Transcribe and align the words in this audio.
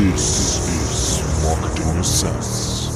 This 0.00 0.58
is 0.66 1.22
Marketing 1.44 2.02
Sense. 2.02 2.90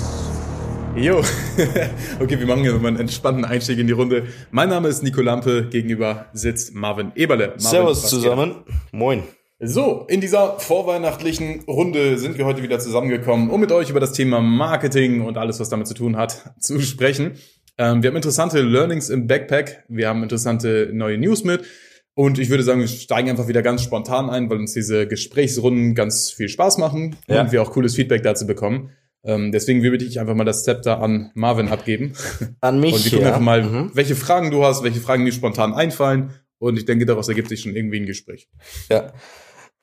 Jo, 0.96 1.18
okay, 2.18 2.38
wir 2.38 2.46
machen 2.46 2.62
hier 2.62 2.72
mal 2.78 2.88
einen 2.88 2.96
entspannten 2.96 3.44
Einstieg 3.44 3.78
in 3.78 3.86
die 3.86 3.92
Runde. 3.92 4.28
Mein 4.50 4.70
Name 4.70 4.88
ist 4.88 5.02
Nico 5.02 5.20
Lampe, 5.20 5.68
gegenüber 5.68 6.30
sitzt 6.32 6.74
Marvin 6.74 7.12
Eberle. 7.14 7.48
Marvin, 7.48 7.60
Servus 7.60 8.08
zusammen. 8.08 8.54
Moin. 8.90 9.18
geht? 9.18 9.68
So, 9.68 10.06
in 10.08 10.22
dieser 10.22 10.58
vorweihnachtlichen 10.58 11.64
Runde 11.68 12.16
sind 12.16 12.38
wir 12.38 12.46
heute 12.46 12.62
wieder 12.62 12.78
zusammengekommen, 12.78 13.50
um 13.50 13.60
mit 13.60 13.70
euch 13.70 13.90
über 13.90 14.00
das 14.00 14.12
Thema 14.12 14.40
Marketing 14.40 15.26
und 15.26 15.36
alles, 15.36 15.60
was 15.60 15.68
damit 15.68 15.86
zu 15.86 15.92
tun 15.92 16.16
hat, 16.16 16.54
zu 16.58 16.80
sprechen. 16.80 17.32
Ähm, 17.76 18.02
wir 18.02 18.08
haben 18.08 18.16
interessante 18.16 18.62
Learnings 18.62 19.10
im 19.10 19.26
Backpack, 19.26 19.84
wir 19.88 20.08
haben 20.08 20.22
interessante 20.22 20.88
neue 20.90 21.18
News 21.18 21.44
mit. 21.44 21.66
Und 22.14 22.38
ich 22.38 22.48
würde 22.48 22.62
sagen, 22.62 22.80
wir 22.80 22.86
steigen 22.88 23.28
einfach 23.28 23.48
wieder 23.48 23.62
ganz 23.62 23.82
spontan 23.82 24.30
ein, 24.30 24.48
weil 24.48 24.58
uns 24.58 24.72
diese 24.72 25.06
Gesprächsrunden 25.08 25.94
ganz 25.94 26.30
viel 26.30 26.48
Spaß 26.48 26.78
machen 26.78 27.16
Ja. 27.26 27.40
und 27.42 27.52
wir 27.52 27.60
auch 27.62 27.72
cooles 27.72 27.96
Feedback 27.96 28.22
dazu 28.22 28.46
bekommen. 28.46 28.90
Ähm, 29.24 29.52
deswegen 29.52 29.82
würde 29.82 30.04
ich 30.04 30.20
einfach 30.20 30.34
mal 30.34 30.44
das 30.44 30.64
Zepter 30.64 31.00
an 31.00 31.30
Marvin 31.34 31.68
abgeben. 31.68 32.12
An 32.60 32.78
mich. 32.78 32.92
Und 32.94 33.04
wir 33.04 33.10
gucken 33.10 33.22
ja. 33.26 33.28
einfach 33.28 33.40
mal, 33.40 33.62
Mhm. 33.62 33.90
welche 33.94 34.14
Fragen 34.16 34.50
du 34.50 34.64
hast, 34.64 34.82
welche 34.84 35.00
Fragen 35.00 35.24
dir 35.24 35.32
spontan 35.32 35.72
einfallen. 35.72 36.34
Und 36.58 36.76
ich 36.78 36.84
denke, 36.84 37.06
daraus 37.06 37.28
ergibt 37.28 37.48
sich 37.48 37.62
schon 37.62 37.74
irgendwie 37.74 38.00
ein 38.00 38.06
Gespräch. 38.06 38.48
Ja. 38.90 39.12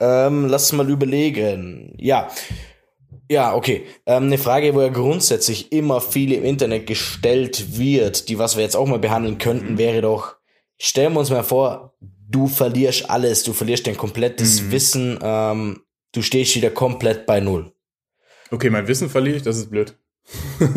Ähm, 0.00 0.46
lass 0.48 0.72
mal 0.72 0.88
überlegen. 0.88 1.94
Ja. 1.98 2.28
Ja, 3.30 3.54
okay. 3.54 3.82
Ähm, 4.06 4.24
eine 4.24 4.38
Frage, 4.38 4.74
wo 4.74 4.80
ja 4.80 4.88
grundsätzlich 4.88 5.72
immer 5.72 6.00
viel 6.00 6.32
im 6.32 6.44
Internet 6.44 6.86
gestellt 6.86 7.78
wird, 7.78 8.28
die 8.28 8.38
was 8.38 8.56
wir 8.56 8.62
jetzt 8.62 8.76
auch 8.76 8.86
mal 8.86 8.98
behandeln 8.98 9.38
könnten, 9.38 9.76
wäre 9.76 10.02
doch, 10.02 10.36
stellen 10.78 11.12
wir 11.14 11.20
uns 11.20 11.30
mal 11.30 11.42
vor, 11.42 11.94
du 12.32 12.48
verlierst 12.48 13.08
alles, 13.08 13.44
du 13.44 13.52
verlierst 13.52 13.86
dein 13.86 13.96
komplettes 13.96 14.70
Wissen, 14.72 15.18
ähm, 15.22 15.82
du 16.12 16.22
stehst 16.22 16.56
wieder 16.56 16.70
komplett 16.70 17.26
bei 17.26 17.38
Null. 17.40 17.72
Okay, 18.50 18.70
mein 18.70 18.88
Wissen 18.88 19.08
verliere 19.08 19.36
ich, 19.36 19.42
das 19.42 19.56
ist 19.58 19.70
blöd. 19.70 19.94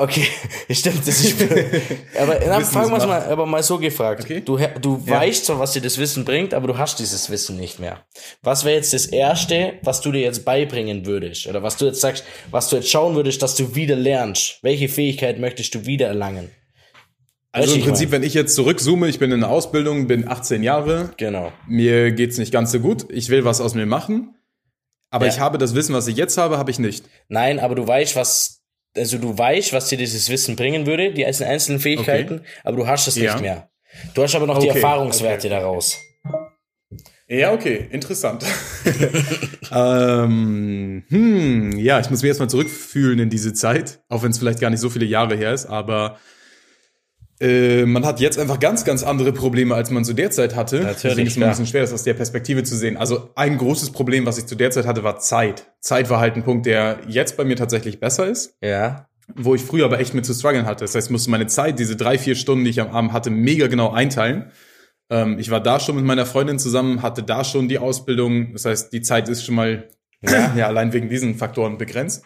Okay, 0.00 0.24
stimmt, 0.70 1.00
das 1.08 1.24
ist 1.24 1.34
Aber 2.20 2.36
dann 2.36 2.60
Wissen 2.60 2.72
fragen 2.72 2.90
wir 2.92 2.98
Macht. 2.98 3.08
mal, 3.08 3.22
aber 3.24 3.46
mal 3.46 3.64
so 3.64 3.78
gefragt. 3.78 4.22
Okay. 4.22 4.40
Du, 4.44 4.56
du 4.80 5.02
Ja. 5.04 5.14
weißt 5.20 5.46
zwar, 5.46 5.58
was 5.58 5.72
dir 5.72 5.82
das 5.82 5.98
Wissen 5.98 6.24
bringt, 6.24 6.54
aber 6.54 6.68
du 6.68 6.78
hast 6.78 7.00
dieses 7.00 7.28
Wissen 7.30 7.56
nicht 7.56 7.80
mehr. 7.80 8.06
Was 8.40 8.64
wäre 8.64 8.76
jetzt 8.76 8.92
das 8.92 9.06
Erste, 9.06 9.72
was 9.82 10.00
du 10.00 10.12
dir 10.12 10.20
jetzt 10.20 10.44
beibringen 10.44 11.04
würdest? 11.04 11.48
Oder 11.48 11.64
was 11.64 11.76
du 11.78 11.86
jetzt 11.86 12.00
sagst, 12.00 12.22
was 12.52 12.68
du 12.68 12.76
jetzt 12.76 12.88
schauen 12.88 13.16
würdest, 13.16 13.42
dass 13.42 13.56
du 13.56 13.74
wieder 13.74 13.96
lernst? 13.96 14.60
Welche 14.62 14.88
Fähigkeit 14.88 15.40
möchtest 15.40 15.74
du 15.74 15.84
wieder 15.84 16.06
erlangen? 16.06 16.48
Also 17.58 17.74
im 17.76 17.82
Prinzip, 17.82 18.10
wenn 18.10 18.22
ich 18.22 18.34
jetzt 18.34 18.54
zurückzoome, 18.54 19.08
ich 19.08 19.18
bin 19.18 19.30
in 19.32 19.40
der 19.40 19.50
Ausbildung, 19.50 20.06
bin 20.06 20.26
18 20.28 20.62
Jahre, 20.62 21.10
Genau. 21.16 21.52
mir 21.66 22.12
geht's 22.12 22.38
nicht 22.38 22.52
ganz 22.52 22.72
so 22.72 22.80
gut, 22.80 23.06
ich 23.10 23.28
will 23.28 23.44
was 23.44 23.60
aus 23.60 23.74
mir 23.74 23.86
machen, 23.86 24.34
aber 25.10 25.26
Ja. 25.26 25.32
ich 25.32 25.40
habe 25.40 25.58
das 25.58 25.74
Wissen, 25.74 25.94
was 25.94 26.06
ich 26.08 26.16
jetzt 26.16 26.36
habe, 26.38 26.58
habe 26.58 26.70
ich 26.70 26.78
nicht. 26.78 27.04
Nein, 27.28 27.58
aber 27.58 27.74
du 27.74 27.86
weißt, 27.86 28.16
was, 28.16 28.62
also 28.96 29.18
du 29.18 29.36
weißt, 29.36 29.72
was 29.72 29.88
dir 29.88 29.98
dieses 29.98 30.28
Wissen 30.30 30.56
bringen 30.56 30.86
würde, 30.86 31.12
die 31.12 31.24
einzelnen 31.26 31.80
Fähigkeiten, 31.80 32.42
aber 32.64 32.76
du 32.76 32.86
hast 32.86 33.06
es 33.06 33.16
Ja. 33.16 33.34
nicht 33.34 33.42
mehr. 33.42 33.70
Du 34.14 34.22
hast 34.22 34.34
aber 34.34 34.46
noch 34.46 34.58
die 34.58 34.68
Okay, 34.68 34.78
Erfahrungswerte 34.80 35.48
okay. 35.48 35.56
daraus. 35.60 35.98
Ja, 37.30 37.52
okay, 37.52 37.88
interessant. 37.90 38.42
ähm, 39.70 41.02
hm, 41.08 41.78
ja, 41.78 42.00
ich 42.00 42.10
muss 42.10 42.22
mich 42.22 42.28
erstmal 42.28 42.48
zurückfühlen 42.50 43.18
in 43.18 43.30
diese 43.30 43.52
Zeit, 43.52 44.00
auch 44.08 44.22
wenn 44.22 44.30
es 44.30 44.38
vielleicht 44.38 44.60
gar 44.60 44.70
nicht 44.70 44.80
so 44.80 44.88
viele 44.90 45.04
Jahre 45.04 45.36
her 45.36 45.52
ist, 45.52 45.66
aber 45.66 46.18
äh, 47.40 47.84
man 47.86 48.04
hat 48.04 48.20
jetzt 48.20 48.38
einfach 48.38 48.58
ganz, 48.58 48.84
ganz 48.84 49.02
andere 49.02 49.32
Probleme, 49.32 49.74
als 49.74 49.90
man 49.90 50.04
zu 50.04 50.12
der 50.12 50.30
Zeit 50.30 50.56
hatte. 50.56 50.80
Natürlich, 50.80 51.02
Deswegen 51.02 51.26
ist 51.26 51.36
es 51.36 51.42
ein 51.42 51.48
bisschen 51.50 51.66
schwer, 51.66 51.82
das 51.82 51.92
aus 51.92 52.02
der 52.02 52.14
Perspektive 52.14 52.62
zu 52.64 52.76
sehen. 52.76 52.96
Also 52.96 53.30
ein 53.36 53.56
großes 53.58 53.90
Problem, 53.90 54.26
was 54.26 54.38
ich 54.38 54.46
zu 54.46 54.56
der 54.56 54.70
Zeit 54.70 54.86
hatte, 54.86 55.04
war 55.04 55.18
Zeit. 55.18 55.70
Zeit 55.80 56.10
war 56.10 56.20
halt 56.20 56.36
ein 56.36 56.42
Punkt, 56.42 56.66
der 56.66 56.98
jetzt 57.06 57.36
bei 57.36 57.44
mir 57.44 57.56
tatsächlich 57.56 58.00
besser 58.00 58.26
ist 58.26 58.56
Ja. 58.62 59.06
wo 59.36 59.54
ich 59.54 59.62
früher 59.62 59.84
aber 59.84 60.00
echt 60.00 60.14
mit 60.14 60.26
zu 60.26 60.34
strugglen 60.34 60.66
hatte. 60.66 60.84
Das 60.84 60.94
heißt, 60.94 61.08
ich 61.08 61.12
musste 61.12 61.30
meine 61.30 61.46
Zeit, 61.46 61.78
diese 61.78 61.96
drei, 61.96 62.18
vier 62.18 62.34
Stunden, 62.34 62.64
die 62.64 62.70
ich 62.70 62.80
am 62.80 62.90
Abend 62.90 63.12
hatte, 63.12 63.30
mega 63.30 63.66
genau 63.66 63.92
einteilen. 63.92 64.50
Ähm, 65.10 65.38
ich 65.38 65.50
war 65.50 65.60
da 65.60 65.78
schon 65.80 65.96
mit 65.96 66.04
meiner 66.04 66.26
Freundin 66.26 66.58
zusammen, 66.58 67.02
hatte 67.02 67.22
da 67.22 67.44
schon 67.44 67.68
die 67.68 67.78
Ausbildung. 67.78 68.52
Das 68.52 68.64
heißt, 68.64 68.92
die 68.92 69.02
Zeit 69.02 69.28
ist 69.28 69.44
schon 69.44 69.54
mal 69.54 69.88
ja. 70.22 70.66
allein 70.66 70.92
wegen 70.92 71.08
diesen 71.08 71.36
Faktoren 71.36 71.78
begrenzt. 71.78 72.24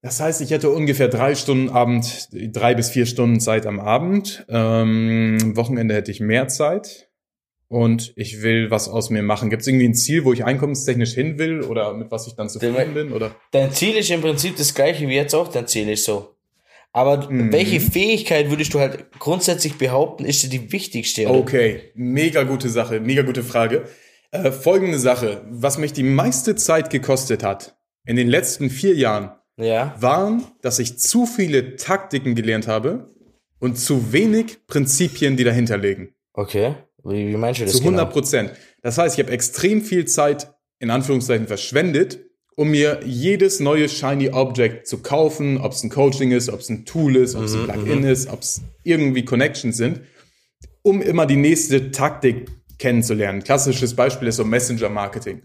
Das 0.00 0.20
heißt, 0.20 0.40
ich 0.40 0.50
hätte 0.50 0.70
ungefähr 0.70 1.08
drei 1.08 1.34
Stunden 1.34 1.70
Abend, 1.70 2.28
drei 2.32 2.74
bis 2.74 2.90
vier 2.90 3.04
Stunden 3.06 3.40
Zeit 3.40 3.66
am 3.66 3.80
Abend. 3.80 4.46
Ähm, 4.48 5.56
Wochenende 5.56 5.94
hätte 5.94 6.10
ich 6.12 6.20
mehr 6.20 6.48
Zeit. 6.48 7.08
Und 7.70 8.14
ich 8.16 8.40
will 8.42 8.70
was 8.70 8.88
aus 8.88 9.10
mir 9.10 9.22
machen. 9.22 9.50
Gibt 9.50 9.60
es 9.62 9.68
irgendwie 9.68 9.88
ein 9.88 9.94
Ziel, 9.94 10.24
wo 10.24 10.32
ich 10.32 10.42
einkommenstechnisch 10.44 11.12
hin 11.12 11.38
will 11.38 11.60
oder 11.62 11.92
mit 11.92 12.10
was 12.10 12.26
ich 12.26 12.34
dann 12.34 12.48
zufrieden 12.48 12.94
bin? 12.94 13.12
Oder? 13.12 13.34
Dein 13.50 13.72
Ziel 13.72 13.94
ist 13.96 14.08
im 14.10 14.22
Prinzip 14.22 14.56
das 14.56 14.74
gleiche 14.74 15.06
wie 15.06 15.14
jetzt 15.14 15.34
auch, 15.34 15.48
dein 15.48 15.66
Ziel 15.66 15.88
ist 15.90 16.04
so. 16.04 16.34
Aber 16.92 17.30
Mhm. 17.30 17.52
welche 17.52 17.80
Fähigkeit 17.80 18.48
würdest 18.48 18.72
du 18.72 18.78
halt 18.80 19.10
grundsätzlich 19.18 19.74
behaupten, 19.76 20.24
ist 20.24 20.42
dir 20.42 20.48
die 20.48 20.72
wichtigste? 20.72 21.26
oder? 21.28 21.38
Okay, 21.40 21.90
mega 21.94 22.44
gute 22.44 22.70
Sache, 22.70 23.00
mega 23.00 23.20
gute 23.22 23.42
Frage. 23.42 23.84
Äh, 24.30 24.50
folgende 24.50 24.98
Sache, 24.98 25.42
was 25.50 25.76
mich 25.76 25.92
die 25.92 26.02
meiste 26.04 26.56
Zeit 26.56 26.88
gekostet 26.88 27.42
hat 27.42 27.76
in 28.06 28.16
den 28.16 28.28
letzten 28.28 28.70
vier 28.70 28.94
Jahren, 28.94 29.32
Ja. 29.58 29.94
waren, 29.98 30.44
dass 30.62 30.78
ich 30.78 30.98
zu 30.98 31.26
viele 31.26 31.76
Taktiken 31.76 32.34
gelernt 32.34 32.68
habe 32.68 33.10
und 33.58 33.76
zu 33.78 34.12
wenig 34.12 34.66
Prinzipien, 34.66 35.36
die 35.36 35.44
dahinter 35.44 35.76
liegen. 35.76 36.14
Okay. 36.32 36.74
Wie, 37.04 37.28
wie 37.28 37.36
meinst 37.36 37.60
du 37.60 37.64
das 37.64 37.72
Zu 37.74 37.80
100 37.80 38.04
genau? 38.04 38.12
Prozent. 38.12 38.52
Das 38.82 38.98
heißt, 38.98 39.18
ich 39.18 39.24
habe 39.24 39.32
extrem 39.32 39.82
viel 39.82 40.06
Zeit 40.06 40.52
in 40.78 40.90
Anführungszeichen 40.90 41.46
verschwendet, 41.48 42.20
um 42.54 42.70
mir 42.70 43.00
jedes 43.04 43.60
neue 43.60 43.88
shiny 43.88 44.30
Object 44.30 44.86
zu 44.86 44.98
kaufen, 44.98 45.58
ob 45.58 45.72
es 45.72 45.82
ein 45.82 45.90
Coaching 45.90 46.30
ist, 46.32 46.48
ob 46.50 46.60
es 46.60 46.68
ein 46.68 46.84
Tool 46.84 47.16
ist, 47.16 47.34
ob 47.34 47.44
es 47.44 47.54
Mhm, 47.54 47.70
ein 47.70 47.80
Plugin 47.80 48.04
ist, 48.04 48.28
ob 48.28 48.42
es 48.42 48.62
irgendwie 48.84 49.24
Connections 49.24 49.76
sind, 49.76 50.00
um 50.82 51.00
immer 51.02 51.26
die 51.26 51.36
nächste 51.36 51.90
Taktik 51.90 52.48
kennenzulernen. 52.78 53.42
Klassisches 53.42 53.94
Beispiel 53.94 54.28
ist 54.28 54.36
so 54.36 54.44
Messenger-Marketing. 54.44 55.42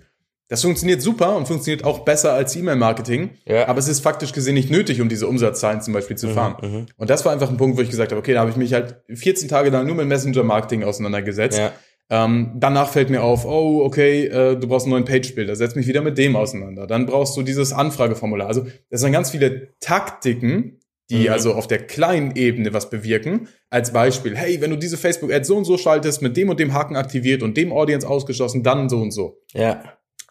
Das 0.53 0.62
funktioniert 0.62 1.02
super 1.02 1.36
und 1.36 1.47
funktioniert 1.47 1.84
auch 1.84 2.06
besser 2.06 2.34
als 2.34 2.56
E-Mail-Marketing, 2.56 3.31
Ja. 3.47 3.68
aber 3.68 3.80
es 3.80 3.88
ist 3.88 4.02
faktisch 4.02 4.34
gesehen 4.34 4.53
nicht 4.53 4.69
nötig, 4.69 5.02
um 5.02 5.09
diese 5.09 5.28
Umsatzzahlen 5.28 5.81
zum 5.81 5.96
Beispiel 5.96 6.14
Mhm, 6.14 6.18
zu 6.19 6.28
fahren. 6.30 6.86
Und 6.96 7.09
das 7.09 7.25
war 7.25 7.31
einfach 7.34 7.50
ein 7.50 7.58
Punkt, 7.58 7.75
wo 7.75 7.81
ich 7.81 7.90
gesagt 7.90 8.12
habe, 8.12 8.19
okay, 8.19 8.34
da 8.36 8.41
habe 8.41 8.52
ich 8.52 8.56
mich 8.56 8.72
halt 8.72 8.97
14 9.12 9.47
Tage 9.50 9.72
lang 9.72 9.88
nur 9.88 9.96
mit 9.96 10.06
Messenger-Marketing 10.06 10.84
auseinandergesetzt. 10.84 11.58
Ja. 11.58 11.72
Ähm, 12.12 12.52
danach 12.58 12.90
fällt 12.90 13.09
mir 13.09 13.24
auf, 13.24 13.46
oh, 13.46 13.81
okay, 13.84 14.25
äh, 14.28 14.56
du 14.56 14.68
brauchst 14.68 14.86
einen 14.86 14.92
neuen 14.92 15.06
Page-Builder, 15.06 15.56
setz 15.56 15.74
mich 15.74 15.88
wieder 15.88 16.02
mit 16.03 16.19
dem 16.19 16.36
auseinander. 16.36 16.86
Dann 16.86 17.08
brauchst 17.08 17.36
du 17.36 17.42
dieses 17.42 17.74
Anfrageformular. 17.74 18.47
Also 18.47 18.68
das 18.92 19.02
sind 19.02 19.12
ganz 19.12 19.31
viele 19.31 19.69
Taktiken, 19.80 20.80
die 21.09 21.24
Mhm. 21.24 21.30
also 21.31 21.53
auf 21.56 21.66
der 21.66 21.80
kleinen 21.80 22.36
Ebene 22.36 22.74
was 22.74 22.92
bewirken. 22.92 23.47
Als 23.72 23.92
Beispiel, 23.92 24.36
hey, 24.38 24.62
wenn 24.62 24.69
du 24.69 24.75
diese 24.78 24.97
Facebook-Ad 24.97 25.46
so 25.46 25.58
und 25.58 25.66
so 25.66 25.80
schaltest, 25.80 26.22
mit 26.22 26.38
dem 26.38 26.50
und 26.50 26.59
dem 26.59 26.74
Haken 26.74 26.96
aktiviert 26.96 27.42
und 27.42 27.58
dem 27.58 27.72
Audience 27.72 28.08
ausgeschlossen, 28.08 28.62
dann 28.62 28.88
so 28.88 29.02
und 29.02 29.09
so. 29.09 29.40
Ja. 29.53 29.81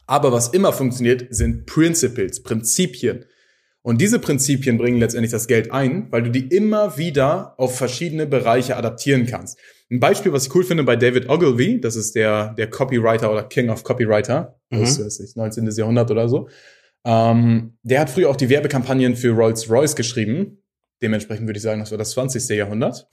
Aber 0.06 0.32
was 0.32 0.48
immer 0.48 0.72
funktioniert, 0.72 1.26
sind 1.30 1.66
Principles, 1.66 2.42
Prinzipien. 2.42 3.24
Und 3.82 4.00
diese 4.00 4.20
Prinzipien 4.20 4.78
bringen 4.78 5.00
letztendlich 5.00 5.32
das 5.32 5.48
Geld 5.48 5.72
ein, 5.72 6.06
weil 6.10 6.22
du 6.22 6.30
die 6.30 6.46
immer 6.54 6.96
wieder 6.98 7.54
auf 7.58 7.76
verschiedene 7.76 8.26
Bereiche 8.26 8.76
adaptieren 8.76 9.26
kannst. 9.26 9.58
Ein 9.90 10.00
Beispiel, 10.00 10.32
was 10.32 10.46
ich 10.46 10.54
cool 10.54 10.64
finde 10.64 10.84
bei 10.84 10.96
David 10.96 11.28
Ogilvy, 11.28 11.80
das 11.80 11.96
ist 11.96 12.14
der, 12.14 12.54
der 12.54 12.70
Copywriter 12.70 13.30
oder 13.30 13.42
King 13.42 13.70
of 13.70 13.82
Copywriter, 13.82 14.58
aus 14.70 15.00
weiß 15.04 15.20
ich, 15.20 15.36
19. 15.36 15.68
Jahrhundert 15.70 16.10
oder 16.10 16.28
so. 16.28 16.48
Ähm, 17.04 17.76
der 17.82 18.00
hat 18.00 18.10
früher 18.10 18.30
auch 18.30 18.36
die 18.36 18.48
Werbekampagnen 18.48 19.16
für 19.16 19.32
Rolls-Royce 19.32 19.96
geschrieben. 19.96 20.61
Dementsprechend 21.02 21.46
würde 21.46 21.56
ich 21.56 21.62
sagen, 21.62 21.80
das 21.80 21.90
war 21.90 21.98
das 21.98 22.12
20. 22.12 22.48
Jahrhundert. 22.56 23.08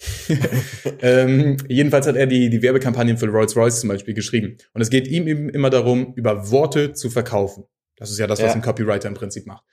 ähm, 1.01 1.57
jedenfalls 1.67 2.07
hat 2.07 2.15
er 2.15 2.27
die, 2.27 2.49
die 2.49 2.61
Werbekampagnen 2.61 3.17
für 3.17 3.27
Rolls-Royce 3.27 3.81
zum 3.81 3.89
Beispiel 3.89 4.13
geschrieben. 4.13 4.57
Und 4.73 4.81
es 4.81 4.89
geht 4.89 5.07
ihm 5.07 5.27
eben 5.27 5.49
immer 5.49 5.69
darum, 5.69 6.13
über 6.15 6.51
Worte 6.51 6.93
zu 6.93 7.09
verkaufen. 7.09 7.65
Das 7.97 8.11
ist 8.11 8.19
ja 8.19 8.27
das, 8.27 8.39
was 8.39 8.49
Ja. 8.49 8.53
ein 8.55 8.61
Copywriter 8.61 9.07
im 9.07 9.15
Prinzip 9.15 9.45
macht. 9.45 9.63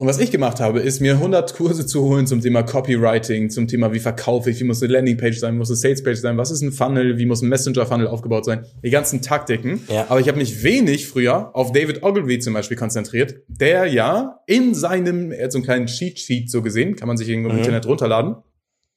Und 0.00 0.06
was 0.08 0.18
ich 0.18 0.30
gemacht 0.30 0.60
habe, 0.60 0.80
ist 0.80 1.00
mir 1.00 1.12
100 1.12 1.52
Kurse 1.52 1.84
zu 1.84 2.00
holen 2.02 2.26
zum 2.26 2.40
Thema 2.40 2.62
Copywriting, 2.62 3.50
zum 3.50 3.68
Thema, 3.68 3.92
wie 3.92 3.98
verkaufe 3.98 4.48
ich, 4.48 4.58
wie 4.58 4.64
muss 4.64 4.82
eine 4.82 4.94
Landingpage 4.94 5.36
sein, 5.38 5.52
wie 5.52 5.58
muss 5.58 5.68
eine 5.68 5.76
Salespage 5.76 6.16
sein, 6.16 6.38
was 6.38 6.50
ist 6.50 6.62
ein 6.62 6.72
Funnel, 6.72 7.18
wie 7.18 7.26
muss 7.26 7.42
ein 7.42 7.50
Messenger-Funnel 7.50 8.06
aufgebaut 8.06 8.46
sein, 8.46 8.64
die 8.82 8.88
ganzen 8.88 9.20
Taktiken. 9.20 9.82
Ja. 9.88 10.06
Aber 10.08 10.18
ich 10.18 10.26
habe 10.28 10.38
mich 10.38 10.62
wenig 10.62 11.06
früher 11.06 11.54
auf 11.54 11.72
David 11.72 12.02
Ogilvy 12.02 12.38
zum 12.38 12.54
Beispiel 12.54 12.78
konzentriert, 12.78 13.42
der 13.48 13.88
ja 13.88 14.40
in 14.46 14.72
seinem, 14.74 15.32
er 15.32 15.44
hat 15.44 15.52
so 15.52 15.58
einen 15.58 15.64
kleinen 15.66 15.84
Cheat-Sheet 15.86 16.50
so 16.50 16.62
gesehen, 16.62 16.96
kann 16.96 17.06
man 17.06 17.18
sich 17.18 17.28
irgendwo 17.28 17.50
im 17.50 17.56
Mhm. 17.56 17.60
Internet 17.60 17.84
runterladen. 17.86 18.36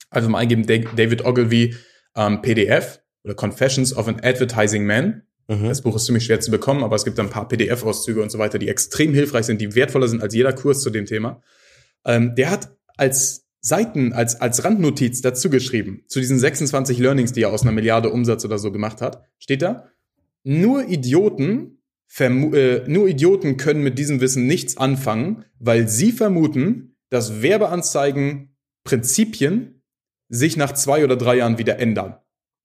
Also 0.10 0.30
mal 0.30 0.38
eingeben, 0.40 0.66
Da- 0.66 0.90
David 0.96 1.26
Ogilvy 1.26 1.76
ähm, 2.16 2.42
PDF 2.42 3.02
oder 3.26 3.34
Confessions 3.36 3.94
of 3.94 4.08
an 4.08 4.22
Advertising 4.24 4.86
Man. 4.86 5.24
Mhm. 5.48 5.68
Das 5.68 5.82
Buch 5.82 5.96
ist 5.96 6.06
ziemlich 6.06 6.26
schwer 6.26 6.40
zu 6.40 6.52
bekommen, 6.52 6.84
aber 6.84 6.96
es 6.96 7.06
gibt 7.06 7.20
ein 7.20 7.30
paar 7.30 7.48
PDF-Auszüge 7.48 8.22
und 8.22 8.32
so 8.32 8.40
weiter, 8.40 8.60
die 8.60 8.70
extrem 8.70 9.14
hilfreich 9.14 9.46
sind, 9.46 9.62
die 9.62 9.76
wertvoller 9.76 10.08
sind 10.08 10.22
als 10.22 10.34
jeder 10.34 10.54
Kurs 10.54 10.82
zu 10.82 10.90
dem 10.90 11.06
Thema. 11.06 11.42
Ähm, 12.06 12.36
der 12.36 12.50
hat 12.50 12.76
als 12.98 13.46
Seiten, 13.60 14.14
als, 14.14 14.40
als 14.42 14.64
Randnotiz 14.64 15.22
dazu 15.22 15.50
geschrieben, 15.50 16.04
zu 16.08 16.20
diesen 16.20 16.38
26 16.38 16.98
Learnings, 17.00 17.32
die 17.32 17.44
er 17.44 17.52
aus 17.52 17.64
einer 17.64 17.72
Milliarde 17.72 18.10
Umsatz 18.10 18.44
oder 18.44 18.58
so 18.58 18.72
gemacht 18.72 19.02
hat, 19.02 19.24
steht 19.40 19.62
da, 19.62 19.90
nur 20.44 20.88
Idioten 20.90 21.80
äh, 22.20 22.84
nur 22.88 23.08
Idioten 23.08 23.58
können 23.58 23.82
mit 23.82 23.98
diesem 23.98 24.22
Wissen 24.22 24.46
nichts 24.46 24.78
anfangen, 24.78 25.46
weil 25.60 25.88
sie 25.88 26.12
vermuten, 26.12 26.96
dass 27.10 27.42
Werbeanzeigen 27.42 28.56
Prinzipien 28.84 29.82
sich 30.30 30.58
nach 30.58 30.74
zwei 30.74 31.04
oder 31.04 31.16
drei 31.16 31.38
Jahren 31.38 31.58
wieder 31.58 31.80
ändern. 31.80 32.18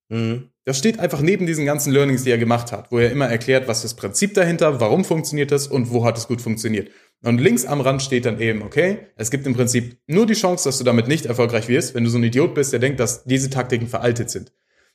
Mhm. 0.09 0.51
Das 0.69 0.77
steht 0.77 0.99
einfach 0.99 1.23
neben 1.23 1.47
diesen 1.47 1.65
ganzen 1.65 1.95
Learnings, 1.95 2.25
die 2.25 2.31
er 2.31 2.37
gemacht 2.37 2.73
hat, 2.73 2.93
wo 2.93 2.99
er 2.99 3.11
immer 3.11 3.27
erklärt, 3.27 3.69
was 3.69 3.81
das 3.81 3.95
Prinzip 3.95 4.35
dahinter, 4.35 4.83
warum 4.83 5.03
funktioniert 5.03 5.51
das 5.51 5.67
und 5.67 5.91
wo 5.91 6.05
hat 6.05 6.19
es 6.19 6.29
gut 6.29 6.43
funktioniert. 6.43 6.91
Und 7.25 7.41
links 7.41 7.65
am 7.65 7.81
Rand 7.81 8.03
steht 8.03 8.27
dann 8.27 8.39
eben, 8.39 8.61
okay, 8.61 8.99
es 9.17 9.31
gibt 9.31 9.47
im 9.47 9.55
Prinzip 9.55 9.97
nur 10.07 10.27
die 10.27 10.35
Chance, 10.35 10.69
dass 10.69 10.77
du 10.77 10.85
damit 10.85 11.09
nicht 11.09 11.25
erfolgreich 11.25 11.69
wirst, 11.69 11.95
wenn 11.95 12.05
du 12.05 12.11
so 12.11 12.19
ein 12.19 12.23
Idiot 12.23 12.55
bist, 12.55 12.75
der 12.75 12.81
denkt, 12.81 13.01
dass 13.01 13.25
diese 13.25 13.49
Taktiken 13.49 13.87
veraltet 13.87 14.29
sind. 14.29 14.51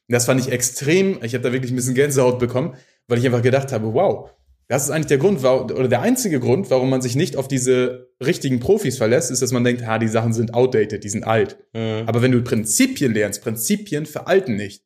Und 0.07 0.13
das 0.13 0.25
fand 0.25 0.39
ich 0.39 0.51
extrem, 0.51 1.17
ich 1.23 1.33
habe 1.33 1.43
da 1.43 1.51
wirklich 1.51 1.71
ein 1.71 1.75
bisschen 1.75 1.95
Gänsehaut 1.95 2.37
bekommen, 2.37 2.75
weil 3.07 3.17
ich 3.17 3.25
einfach 3.25 3.41
gedacht 3.41 3.71
habe, 3.71 3.95
wow, 3.95 4.29
das 4.67 4.83
ist 4.83 4.91
eigentlich 4.91 5.07
der 5.07 5.17
Grund, 5.17 5.43
oder 5.43 5.87
der 5.87 6.03
einzige 6.03 6.39
Grund, 6.39 6.69
warum 6.69 6.91
man 6.91 7.01
sich 7.01 7.15
nicht 7.15 7.35
auf 7.35 7.47
diese 7.47 8.11
richtigen 8.23 8.59
Profis 8.59 8.99
verlässt, 8.99 9.31
ist, 9.31 9.41
dass 9.41 9.51
man 9.51 9.63
denkt, 9.63 9.87
ha, 9.87 9.97
die 9.97 10.07
Sachen 10.07 10.33
sind 10.33 10.53
outdated, 10.53 11.03
die 11.03 11.09
sind 11.09 11.23
alt. 11.23 11.57
Mhm. 11.73 12.03
Aber 12.05 12.21
wenn 12.21 12.31
du 12.31 12.43
Prinzipien 12.43 13.11
lernst, 13.11 13.41
Prinzipien 13.41 14.05
veralten 14.05 14.55
nicht. 14.55 14.83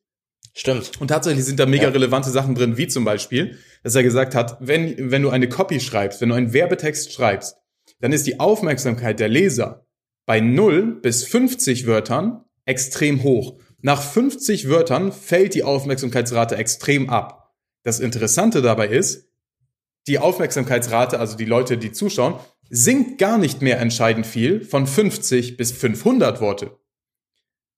Stimmt. 0.58 1.00
Und 1.00 1.08
tatsächlich 1.08 1.44
sind 1.44 1.60
da 1.60 1.66
mega 1.66 1.84
Ja. 1.84 1.90
relevante 1.90 2.30
Sachen 2.30 2.56
drin, 2.56 2.76
wie 2.76 2.88
zum 2.88 3.04
Beispiel, 3.04 3.56
dass 3.84 3.94
er 3.94 4.02
gesagt 4.02 4.34
hat, 4.34 4.56
wenn, 4.58 5.12
wenn 5.12 5.22
du 5.22 5.30
eine 5.30 5.48
Copy 5.48 5.78
schreibst, 5.78 6.20
wenn 6.20 6.30
du 6.30 6.34
einen 6.34 6.52
Werbetext 6.52 7.12
schreibst, 7.12 7.56
dann 8.00 8.12
ist 8.12 8.26
die 8.26 8.40
Aufmerksamkeit 8.40 9.20
der 9.20 9.28
Leser 9.28 9.86
bei 10.26 10.40
0 10.40 11.00
bis 11.00 11.22
50 11.24 11.86
Wörtern 11.86 12.44
extrem 12.64 13.22
hoch. 13.22 13.60
Nach 13.82 14.02
50 14.02 14.68
Wörtern 14.68 15.12
fällt 15.12 15.54
die 15.54 15.62
Aufmerksamkeitsrate 15.62 16.56
extrem 16.56 17.08
ab. 17.08 17.54
Das 17.84 18.00
Interessante 18.00 18.60
dabei 18.60 18.88
ist, 18.88 19.28
die 20.08 20.18
Aufmerksamkeitsrate, 20.18 21.20
also 21.20 21.36
die 21.36 21.44
Leute, 21.44 21.78
die 21.78 21.92
zuschauen, 21.92 22.34
sinkt 22.68 23.18
gar 23.18 23.38
nicht 23.38 23.62
mehr 23.62 23.78
entscheidend 23.78 24.26
viel 24.26 24.64
von 24.64 24.88
50 24.88 25.56
bis 25.56 25.70
500 25.70 26.40
Worte. 26.40 26.77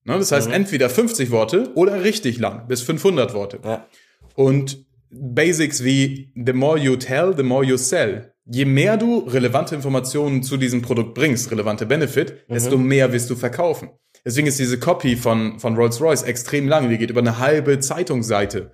Ne, 0.04 0.18
das 0.18 0.32
heißt, 0.32 0.48
Mhm. 0.48 0.54
entweder 0.54 0.88
50 0.88 1.30
Worte 1.30 1.70
oder 1.74 2.02
richtig 2.02 2.38
lang, 2.38 2.66
bis 2.68 2.80
500 2.82 3.34
Worte. 3.34 3.58
Ja. 3.64 3.86
Und 4.34 4.84
Basics 5.12 5.82
wie 5.84 6.32
the 6.36 6.52
more 6.52 6.78
you 6.78 6.96
tell, 6.96 7.34
the 7.36 7.42
more 7.42 7.64
you 7.64 7.76
sell. 7.76 8.32
Je 8.46 8.64
mehr 8.64 8.96
du 8.96 9.18
relevante 9.20 9.74
Informationen 9.74 10.42
zu 10.42 10.56
diesem 10.56 10.82
Produkt 10.82 11.14
bringst, 11.14 11.50
relevante 11.50 11.84
Benefit, 11.84 12.34
desto 12.48 12.78
mehr 12.78 13.12
wirst 13.12 13.28
du 13.28 13.36
verkaufen. 13.36 13.90
Deswegen 14.24 14.46
ist 14.46 14.58
diese 14.58 14.78
Copy 14.78 15.16
von, 15.16 15.58
von 15.58 15.74
Rolls-Royce 15.76 16.22
extrem 16.22 16.68
lang. 16.68 16.88
Die 16.90 16.98
geht 16.98 17.10
über 17.10 17.20
eine 17.20 17.38
halbe 17.38 17.78
Zeitungsseite. 17.80 18.72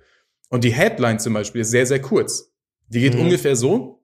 Und 0.49 0.63
die 0.63 0.73
Headline 0.73 1.19
zum 1.19 1.33
Beispiel 1.33 1.61
ist 1.61 1.71
sehr, 1.71 1.85
sehr 1.85 2.01
kurz. 2.01 2.51
Die 2.87 2.99
geht 3.01 3.15
Mhm. 3.15 3.21
ungefähr 3.21 3.55
so. 3.55 4.03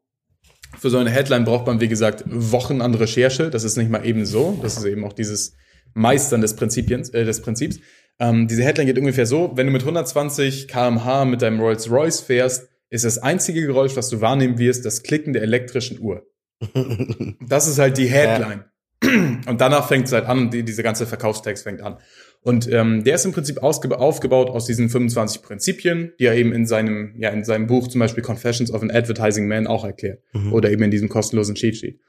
Für 0.79 0.89
so 0.89 0.97
eine 0.97 1.09
Headline 1.11 1.45
braucht 1.45 1.67
man, 1.67 1.79
wie 1.81 1.87
gesagt, 1.87 2.23
Wochen 2.27 2.81
an 2.81 2.95
Recherche. 2.95 3.49
Das 3.49 3.63
ist 3.63 3.77
nicht 3.77 3.89
mal 3.91 4.05
eben 4.05 4.25
so. 4.25 4.57
Das 4.61 4.77
ist 4.77 4.85
eben 4.85 5.03
auch 5.05 5.13
dieses 5.13 5.55
Meistern 5.93 6.41
des, 6.41 6.55
Prinzipiens, 6.55 7.09
äh, 7.09 7.25
des 7.25 7.41
Prinzips. 7.41 7.79
Ähm, 8.19 8.47
diese 8.47 8.63
Headline 8.63 8.87
geht 8.87 8.97
ungefähr 8.97 9.25
so, 9.25 9.51
wenn 9.55 9.67
du 9.67 9.73
mit 9.73 9.81
120 9.81 10.67
kmh 10.67 11.25
mit 11.25 11.41
deinem 11.41 11.59
Rolls-Royce 11.59 12.21
fährst, 12.21 12.69
ist 12.89 13.05
das 13.05 13.17
einzige 13.17 13.65
Geräusch, 13.65 13.95
was 13.95 14.09
du 14.09 14.21
wahrnehmen 14.21 14.59
wirst, 14.59 14.85
das 14.85 15.01
Klicken 15.03 15.33
der 15.33 15.41
elektrischen 15.41 15.99
Uhr. 15.99 16.25
Das 17.41 17.67
ist 17.67 17.79
halt 17.79 17.97
die 17.97 18.07
Headline. 18.07 18.65
Und 19.47 19.59
danach 19.59 19.87
fängt 19.87 20.05
es 20.07 20.13
halt 20.13 20.25
an 20.25 20.39
und 20.39 20.53
die, 20.53 20.63
dieser 20.63 20.81
ganze 20.81 21.05
Verkaufstext 21.05 21.63
fängt 21.63 21.81
an. 21.81 21.97
Und 22.41 22.71
ähm, 22.71 23.03
der 23.03 23.15
ist 23.15 23.25
im 23.25 23.33
Prinzip 23.33 23.57
aufgebaut 23.57 24.49
aus 24.49 24.65
diesen 24.65 24.89
25 24.89 25.41
Prinzipien, 25.41 26.13
die 26.19 26.25
er 26.25 26.35
eben 26.35 26.53
in 26.53 26.65
seinem, 26.65 27.13
ja, 27.17 27.29
in 27.29 27.43
seinem 27.43 27.67
Buch 27.67 27.87
zum 27.89 27.99
Beispiel 27.99 28.23
Confessions 28.23 28.71
of 28.71 28.81
an 28.81 28.91
Advertising 28.91 29.47
Man 29.47 29.67
auch 29.67 29.83
erklärt. 29.83 30.21
Mhm. 30.31 30.53
Oder 30.53 30.71
eben 30.71 30.83
in 30.83 30.91
diesem 30.91 31.09
kostenlosen 31.09 31.55
Cheat 31.55 31.75
Sheet. 31.77 31.99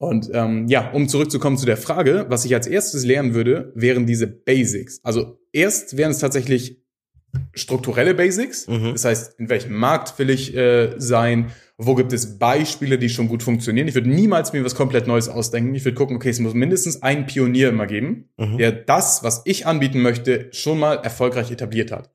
Und 0.00 0.30
ähm, 0.32 0.66
ja, 0.66 0.92
um 0.92 1.08
zurückzukommen 1.08 1.58
zu 1.58 1.66
der 1.66 1.76
Frage, 1.76 2.24
was 2.30 2.46
ich 2.46 2.54
als 2.54 2.66
erstes 2.66 3.04
lernen 3.04 3.34
würde, 3.34 3.70
wären 3.74 4.06
diese 4.06 4.26
Basics. 4.26 4.98
Also 5.02 5.38
erst 5.52 5.98
wären 5.98 6.10
es 6.10 6.20
tatsächlich 6.20 6.80
strukturelle 7.52 8.14
Basics. 8.14 8.66
Mhm. 8.66 8.92
Das 8.92 9.04
heißt, 9.04 9.38
in 9.38 9.50
welchem 9.50 9.74
Markt 9.74 10.18
will 10.18 10.30
ich 10.30 10.56
äh, 10.56 10.94
sein? 10.96 11.50
Wo 11.76 11.94
gibt 11.94 12.14
es 12.14 12.38
Beispiele, 12.38 12.98
die 12.98 13.10
schon 13.10 13.28
gut 13.28 13.42
funktionieren? 13.42 13.88
Ich 13.88 13.94
würde 13.94 14.08
niemals 14.08 14.54
mir 14.54 14.64
was 14.64 14.74
komplett 14.74 15.06
Neues 15.06 15.28
ausdenken. 15.28 15.74
Ich 15.74 15.84
würde 15.84 15.96
gucken, 15.96 16.16
okay, 16.16 16.30
es 16.30 16.40
muss 16.40 16.54
mindestens 16.54 17.02
einen 17.02 17.26
Pionier 17.26 17.68
immer 17.68 17.86
geben, 17.86 18.30
Mhm. 18.38 18.56
der 18.56 18.72
das, 18.72 19.22
was 19.22 19.42
ich 19.44 19.66
anbieten 19.66 20.00
möchte, 20.00 20.48
schon 20.52 20.78
mal 20.78 20.94
erfolgreich 20.94 21.50
etabliert 21.50 21.92
hat. 21.92 22.10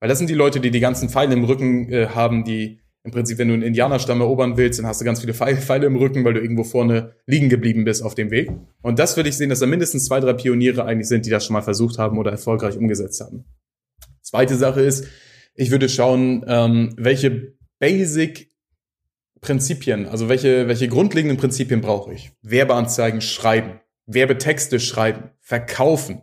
Weil 0.00 0.08
das 0.08 0.18
sind 0.18 0.28
die 0.28 0.34
Leute, 0.34 0.58
die 0.58 0.72
die 0.72 0.80
ganzen 0.80 1.08
Pfeile 1.08 1.34
im 1.34 1.44
Rücken 1.44 1.88
äh, 1.92 2.08
haben, 2.08 2.42
die 2.42 2.80
im 3.04 3.10
Prinzip, 3.10 3.38
wenn 3.38 3.48
du 3.48 3.54
einen 3.54 3.64
Indianerstamm 3.64 4.20
erobern 4.20 4.56
willst, 4.56 4.78
dann 4.78 4.86
hast 4.86 5.00
du 5.00 5.04
ganz 5.04 5.20
viele 5.20 5.34
Pfeile, 5.34 5.86
im 5.86 5.96
Rücken, 5.96 6.24
weil 6.24 6.34
du 6.34 6.40
irgendwo 6.40 6.62
vorne 6.62 7.14
liegen 7.26 7.48
geblieben 7.48 7.84
bist 7.84 8.02
auf 8.02 8.14
dem 8.14 8.30
Weg. 8.30 8.50
Und 8.80 8.98
das 8.98 9.16
würde 9.16 9.28
ich 9.28 9.36
sehen, 9.36 9.50
dass 9.50 9.58
da 9.58 9.66
mindestens 9.66 10.04
zwei, 10.04 10.20
drei 10.20 10.34
Pioniere 10.34 10.84
eigentlich 10.84 11.08
sind, 11.08 11.26
die 11.26 11.30
das 11.30 11.44
schon 11.44 11.54
mal 11.54 11.62
versucht 11.62 11.98
haben 11.98 12.18
oder 12.18 12.30
erfolgreich 12.30 12.76
umgesetzt 12.76 13.20
haben. 13.20 13.44
Zweite 14.20 14.56
Sache 14.56 14.82
ist, 14.82 15.06
ich 15.54 15.70
würde 15.70 15.88
schauen, 15.88 16.44
ähm, 16.46 16.94
welche 16.96 17.54
Basic 17.80 18.52
Prinzipien, 19.40 20.06
also 20.06 20.28
welche, 20.28 20.68
welche 20.68 20.86
grundlegenden 20.86 21.36
Prinzipien 21.36 21.80
brauche 21.80 22.14
ich? 22.14 22.30
Werbeanzeigen 22.42 23.20
schreiben, 23.20 23.80
Werbetexte 24.06 24.78
schreiben, 24.78 25.30
verkaufen, 25.40 26.22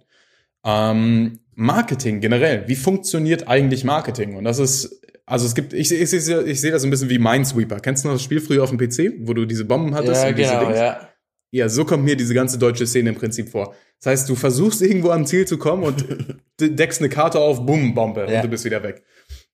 ähm, 0.63 1.39
Marketing 1.53 2.21
generell. 2.21 2.69
Wie 2.69 2.75
funktioniert 2.75 3.49
eigentlich 3.49 3.83
Marketing? 3.83 4.35
Und 4.37 4.45
das 4.45 4.59
ist, 4.59 5.01
also 5.29 5.45
es 5.45 5.55
gibt, 5.55 5.73
ich, 5.73 5.91
ich, 5.91 6.01
ich, 6.13 6.13
ich 6.29 6.61
sehe 6.61 6.71
das 6.71 6.83
ein 6.83 6.89
bisschen 6.89 7.09
wie 7.09 7.19
Minesweeper. 7.19 7.79
Kennst 7.79 8.03
du 8.03 8.07
noch 8.09 8.15
das 8.15 8.23
Spiel 8.23 8.41
früher 8.41 8.63
auf 8.63 8.69
dem 8.71 8.77
PC, 8.77 9.13
wo 9.27 9.33
du 9.33 9.45
diese 9.45 9.65
Bomben 9.65 9.93
hattest? 9.95 10.23
Ja, 10.23 10.29
und 10.29 10.37
diese 10.37 10.49
genau, 10.51 10.65
Dings? 10.65 10.77
ja. 10.77 11.09
Ja, 11.51 11.67
so 11.67 11.83
kommt 11.83 12.03
mir 12.03 12.15
diese 12.15 12.35
ganze 12.35 12.59
deutsche 12.59 12.85
Szene 12.85 13.09
im 13.09 13.15
Prinzip 13.15 13.49
vor. 13.49 13.73
Das 13.99 14.11
heißt, 14.11 14.29
du 14.29 14.35
versuchst 14.35 14.83
irgendwo 14.83 15.09
am 15.09 15.25
Ziel 15.25 15.45
zu 15.47 15.57
kommen 15.57 15.83
und 15.83 16.05
de- 16.59 16.69
deckst 16.69 16.99
eine 17.01 17.09
Karte 17.09 17.39
auf, 17.39 17.65
bumm, 17.65 17.95
Bombe, 17.95 18.27
Ja. 18.29 18.37
und 18.37 18.43
du 18.45 18.49
bist 18.49 18.65
wieder 18.65 18.83
weg. 18.83 19.01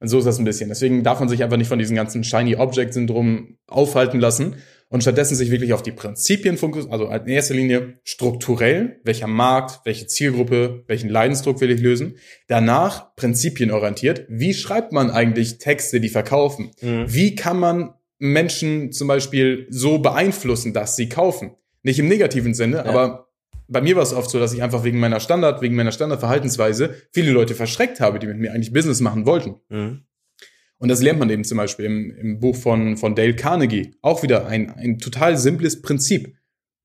Und 0.01 0.09
so 0.09 0.17
ist 0.19 0.25
das 0.25 0.37
ein 0.37 0.43
bisschen. 0.45 0.67
Deswegen 0.67 1.03
darf 1.03 1.19
man 1.21 1.29
sich 1.29 1.41
einfach 1.41 1.55
nicht 1.55 1.69
von 1.69 1.79
diesem 1.79 1.95
ganzen 1.95 2.23
Shiny 2.25 2.57
Object 2.57 2.93
Syndrom 2.93 3.57
aufhalten 3.67 4.19
lassen 4.19 4.55
und 4.89 5.01
stattdessen 5.01 5.35
sich 5.35 5.51
wirklich 5.51 5.73
auf 5.73 5.83
die 5.83 5.91
Prinzipien 5.91 6.57
fokussieren, 6.57 6.93
also 6.93 7.07
in 7.11 7.27
erster 7.27 7.53
Linie 7.55 7.99
strukturell, 8.03 8.99
welcher 9.03 9.27
Markt, 9.27 9.81
welche 9.85 10.07
Zielgruppe, 10.07 10.83
welchen 10.87 11.09
Leidensdruck 11.09 11.59
will 11.61 11.71
ich 11.71 11.81
lösen. 11.81 12.17
Danach 12.47 13.15
prinzipienorientiert, 13.15 14.25
wie 14.29 14.53
schreibt 14.53 14.91
man 14.91 15.09
eigentlich 15.11 15.57
Texte, 15.57 15.99
die 15.99 16.09
verkaufen? 16.09 16.71
Mhm. 16.81 17.05
Wie 17.07 17.35
kann 17.35 17.59
man 17.59 17.93
Menschen 18.19 18.91
zum 18.91 19.07
Beispiel 19.07 19.67
so 19.69 19.97
beeinflussen, 19.99 20.73
dass 20.73 20.95
sie 20.95 21.09
kaufen? 21.09 21.55
Nicht 21.83 21.99
im 21.99 22.07
negativen 22.07 22.53
Sinne, 22.53 22.77
Ja. 22.77 22.85
aber 22.85 23.25
bei 23.67 23.81
mir 23.81 23.95
war 23.95 24.03
es 24.03 24.13
oft 24.13 24.29
so, 24.29 24.39
dass 24.39 24.53
ich 24.53 24.61
einfach 24.61 24.83
wegen 24.83 24.99
meiner 24.99 25.19
Standard, 25.19 25.61
wegen 25.61 25.75
meiner 25.75 25.91
Standardverhaltensweise 25.91 26.95
viele 27.11 27.31
Leute 27.31 27.55
verschreckt 27.55 27.99
habe, 27.99 28.19
die 28.19 28.27
mit 28.27 28.37
mir 28.37 28.51
eigentlich 28.53 28.71
Business 28.71 29.01
machen 29.01 29.25
wollten. 29.25 29.55
Mhm. 29.69 30.04
Und 30.85 30.89
das 30.89 31.01
lernt 31.01 31.17
man 31.17 31.31
eben 31.31 31.43
zum 31.43 31.57
Beispiel 31.57 31.85
im, 31.85 32.11
im 32.11 32.39
Buch 32.39 32.55
von, 32.55 32.95
von 32.95 33.15
Dale 33.15 33.35
Carnegie. 33.35 33.95
Auch 34.03 34.21
wieder 34.21 34.45
ein, 34.45 34.69
ein 34.69 34.99
total 34.99 35.35
simples 35.35 35.81
Prinzip. 35.81 36.35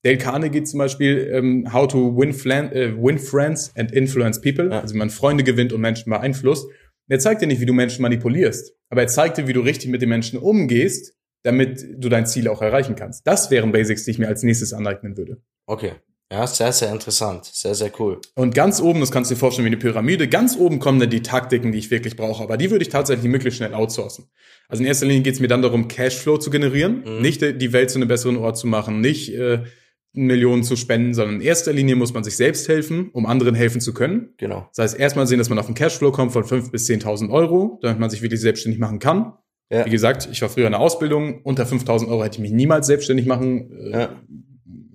Dale 0.03 0.17
Carnegie 0.17 0.63
zum 0.63 0.79
Beispiel, 0.79 1.31
ähm, 1.31 1.71
How 1.71 1.87
to 1.87 2.17
win, 2.17 2.33
flan, 2.33 2.73
äh, 2.73 2.95
win 2.97 3.19
Friends 3.19 3.77
and 3.77 3.93
Influence 3.93 4.41
People, 4.41 4.71
Ja. 4.71 4.81
also 4.81 4.95
wie 4.95 4.99
man 4.99 5.11
Freunde 5.11 5.45
gewinnt 5.45 5.75
und 5.75 5.83
Menschen 5.83 6.09
beeinflusst. 6.09 6.65
Und 6.65 6.73
er 7.09 7.19
zeigt 7.19 7.43
dir 7.43 7.47
nicht, 7.47 7.61
wie 7.61 7.67
du 7.67 7.75
Menschen 7.75 8.01
manipulierst, 8.01 8.73
aber 8.89 9.03
er 9.03 9.09
zeigt 9.09 9.37
dir, 9.37 9.47
wie 9.49 9.53
du 9.53 9.61
richtig 9.61 9.91
mit 9.91 10.01
den 10.01 10.09
Menschen 10.09 10.39
umgehst, 10.39 11.15
damit 11.45 11.87
du 11.99 12.09
dein 12.09 12.25
Ziel 12.25 12.49
auch 12.49 12.63
erreichen 12.63 12.97
kannst. 12.97 13.27
Das 13.27 13.51
wären 13.51 13.71
Basics, 13.71 14.07
die 14.07 14.13
ich 14.13 14.19
mir 14.19 14.29
als 14.29 14.43
nächstes 14.43 14.73
aneignen 14.73 15.19
würde. 15.19 15.43
Okay. 15.67 15.93
Ja, 16.33 16.47
sehr, 16.47 16.73
sehr 16.73 16.93
interessant. 16.93 17.45
Sehr, 17.53 17.75
sehr 17.75 17.91
cool. 17.99 18.21
Und 18.37 18.55
ganz 18.55 18.81
oben, 18.81 19.01
das 19.01 19.11
kannst 19.11 19.31
du 19.31 19.35
dir 19.35 19.39
vorstellen 19.41 19.65
wie 19.67 19.71
eine 19.71 19.79
Pyramide, 19.79 20.29
ganz 20.29 20.57
oben 20.57 20.79
kommen 20.79 21.01
dann 21.01 21.11
die 21.11 21.23
Taktiken, 21.23 21.73
die 21.73 21.79
ich 21.79 21.91
wirklich 21.91 22.17
brauche. 22.17 22.43
Aber 22.45 22.57
die 22.57 22.71
würde 22.71 22.83
ich 22.85 22.89
tatsächlich 22.89 23.29
möglichst 23.29 23.57
schnell 23.59 23.75
outsourcen. 23.75 24.27
Also 24.69 24.83
in 24.83 24.87
erster 24.87 25.07
Linie 25.07 25.23
geht 25.23 25.35
es 25.35 25.41
mir 25.41 25.49
dann 25.49 25.61
darum, 25.63 25.89
Cashflow 25.89 26.39
zu 26.39 26.51
generieren, 26.51 27.03
Mhm. 27.05 27.21
nicht 27.23 27.43
äh, 27.43 27.53
die 27.53 27.73
Welt 27.73 27.91
zu 27.91 27.99
einem 27.99 28.07
besseren 28.07 28.37
Ort 28.37 28.57
zu 28.59 28.69
machen, 28.69 29.01
nicht 29.01 29.35
äh, 29.35 29.65
Millionen 30.13 30.63
zu 30.63 30.77
spenden, 30.77 31.15
sondern 31.15 31.37
in 31.37 31.41
erster 31.41 31.73
Linie 31.73 31.97
muss 31.97 32.15
man 32.15 32.23
sich 32.23 32.37
selbst 32.37 32.69
helfen, 32.69 33.11
um 33.13 33.27
anderen 33.27 33.57
helfen 33.57 33.81
zu 33.81 33.93
können. 33.93 34.35
Genau. 34.37 34.69
Das 34.77 34.85
heißt, 34.93 35.01
erstmal 35.01 35.27
sehen, 35.27 35.39
dass 35.39 35.49
man 35.49 35.59
auf 35.59 35.67
einen 35.67 35.75
Cashflow 35.75 36.13
kommt 36.13 36.33
von 36.33 36.45
5.000 36.45 36.71
bis 36.71 36.87
10.000 36.89 37.31
Euro, 37.31 37.79
damit 37.83 37.99
man 37.99 38.09
sich 38.11 38.23
wirklich 38.23 38.41
selbstständig 38.41 38.79
machen 38.81 39.01
kann. 39.01 39.33
Ja. 39.73 39.85
Wie 39.87 39.91
gesagt, 39.91 40.29
ich 40.31 40.43
war 40.43 40.49
früher 40.49 40.67
in 40.67 40.73
der 40.73 40.81
Ausbildung, 40.81 41.43
unter 41.43 41.65
5.000 41.65 42.09
Euro 42.09 42.23
hätte 42.25 42.37
ich 42.37 42.41
mich 42.41 42.53
niemals 42.53 42.87
selbstständig 42.89 43.27
machen 43.27 43.71
äh, 43.93 44.01
Ja. 44.01 44.09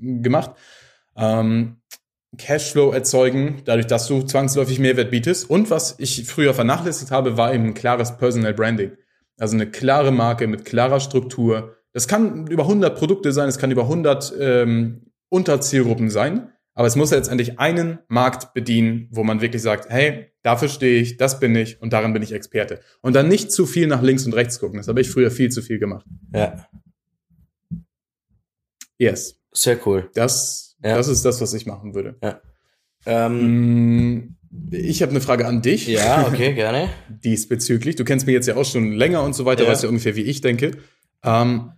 gemacht. 0.02 0.52
Ähm, 1.16 1.78
Cashflow 2.38 2.92
erzeugen, 2.92 3.62
dadurch, 3.66 3.88
dass 3.88 4.08
du 4.08 4.22
zwangsläufig 4.24 4.80
Mehrwert 4.80 5.12
bietest. 5.12 5.50
Und 5.50 5.70
was 5.70 5.96
ich 6.00 6.26
früher 6.26 6.54
vernachlässigt 6.54 7.12
habe, 7.12 7.38
war 7.38 7.54
eben 7.54 7.66
ein 7.66 7.74
klares 7.74 8.18
Personal 8.18 8.54
Branding. 8.54 8.92
Also 9.38 9.56
eine 9.56 9.70
klare 9.70 10.12
Marke 10.12 10.48
mit 10.48 10.66
klarer 10.66 11.00
Struktur. 11.00 11.76
Das 11.94 12.08
kann 12.08 12.48
über 12.48 12.64
100 12.64 12.98
Produkte 12.98 13.32
sein, 13.32 13.48
es 13.48 13.58
kann 13.58 13.72
über 13.72 13.84
100 13.84 14.34
ähm, 14.40 15.12
Unterzielgruppen 15.30 16.10
sein. 16.10 16.52
Aber 16.74 16.88
es 16.88 16.98
muss 16.98 17.12
letztendlich 17.12 17.58
einen 17.58 18.00
Markt 18.10 18.54
bedienen, 18.54 19.08
wo 19.10 19.24
man 19.24 19.40
wirklich 19.40 19.62
sagt, 19.62 19.90
hey, 19.90 20.28
dafür 20.42 20.68
stehe 20.68 21.00
ich, 21.02 21.16
das 21.16 21.40
bin 21.40 21.56
ich 21.56 21.82
und 21.82 21.94
darin 21.94 22.12
bin 22.12 22.22
ich 22.22 22.34
Experte. 22.34 22.82
Und 23.02 23.16
dann 23.16 23.30
nicht 23.30 23.50
zu 23.54 23.66
viel 23.66 23.88
nach 23.88 24.02
links 24.02 24.26
und 24.26 24.34
rechts 24.34 24.60
gucken. 24.60 24.78
Das 24.78 24.90
habe 24.90 25.00
ich 25.00 25.10
früher 25.10 25.32
viel 25.32 25.50
zu 25.50 25.62
viel 25.62 25.80
gemacht. 25.80 26.06
Ja, 26.34 26.68
Yes. 28.98 29.40
sehr 29.52 29.78
cool. 29.86 30.10
Das, 30.16 30.65
Ja. 30.84 30.98
das 30.98 31.08
ist 31.08 31.24
das, 31.26 31.42
was 31.42 31.54
ich 31.54 31.66
machen 31.66 31.94
würde. 31.96 32.16
Ähm, 33.06 34.16
Mm, 34.18 34.36
Ich 34.72 35.02
habe 35.02 35.12
eine 35.12 35.22
Frage 35.22 35.46
an 35.48 35.62
dich. 35.62 35.88
ja, 35.88 36.28
okay, 36.28 36.54
gerne. 36.54 36.90
diesbezüglich. 37.10 37.96
Du 37.96 38.04
kennst 38.06 38.26
mich 38.26 38.34
jetzt 38.34 38.48
ja 38.48 38.56
auch 38.56 38.66
schon 38.66 38.92
länger 38.94 39.22
und 39.24 39.34
so 39.34 39.46
weiter, 39.46 39.64
Ja. 39.64 39.70
weißt 39.70 39.84
ja 39.84 39.90
ungefähr, 39.90 40.16
wie 40.16 40.22
ich 40.24 40.42
denke. 40.42 40.72
Ähm, 41.24 41.72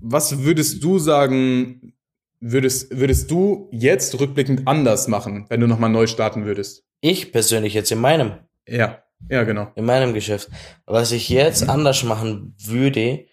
was 0.00 0.40
würdest 0.44 0.82
du 0.84 0.98
sagen, 0.98 1.94
würdest, 2.40 2.94
würdest 2.96 3.30
du 3.30 3.68
jetzt 3.72 4.18
rückblickend 4.20 4.66
anders 4.68 5.08
machen, 5.08 5.46
wenn 5.48 5.60
du 5.60 5.66
nochmal 5.66 5.90
neu 5.90 6.06
starten 6.06 6.44
würdest? 6.44 6.84
Ich 7.00 7.32
persönlich 7.32 7.72
jetzt 7.74 7.90
in 7.90 7.98
meinem, 8.00 8.32
Ja, 8.68 9.02
ja, 9.30 9.44
genau. 9.44 9.72
in 9.74 9.84
meinem 9.86 10.12
Geschäft. 10.12 10.50
Was 10.86 11.10
ich 11.12 11.28
jetzt 11.30 11.68
anders 11.68 12.04
machen 12.04 12.54
würde, 12.62 13.24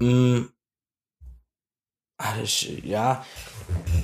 mh, 0.00 0.46
das- 2.18 2.66
ja, 2.84 3.24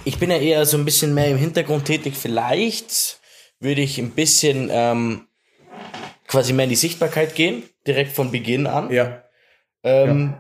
ich 0.05 0.19
bin 0.19 0.31
ja 0.31 0.37
eher 0.39 0.65
so 0.67 0.77
ein 0.77 0.85
bisschen 0.85 1.15
mehr 1.15 1.29
im 1.29 1.37
Hintergrund 1.37 1.85
tätig. 1.85 2.15
Vielleicht 2.17 3.21
würde 3.61 3.81
ich 3.83 3.99
ein 3.99 4.11
bisschen 4.11 4.69
ähm, 4.73 5.27
quasi 6.27 6.53
mehr 6.53 6.65
in 6.65 6.71
die 6.71 6.77
Sichtbarkeit 6.77 7.35
gehen, 7.35 7.63
direkt 7.87 8.13
von 8.13 8.31
Beginn 8.31 8.67
an. 8.67 8.91
Ja, 8.91 9.23
Ähm, 9.83 10.35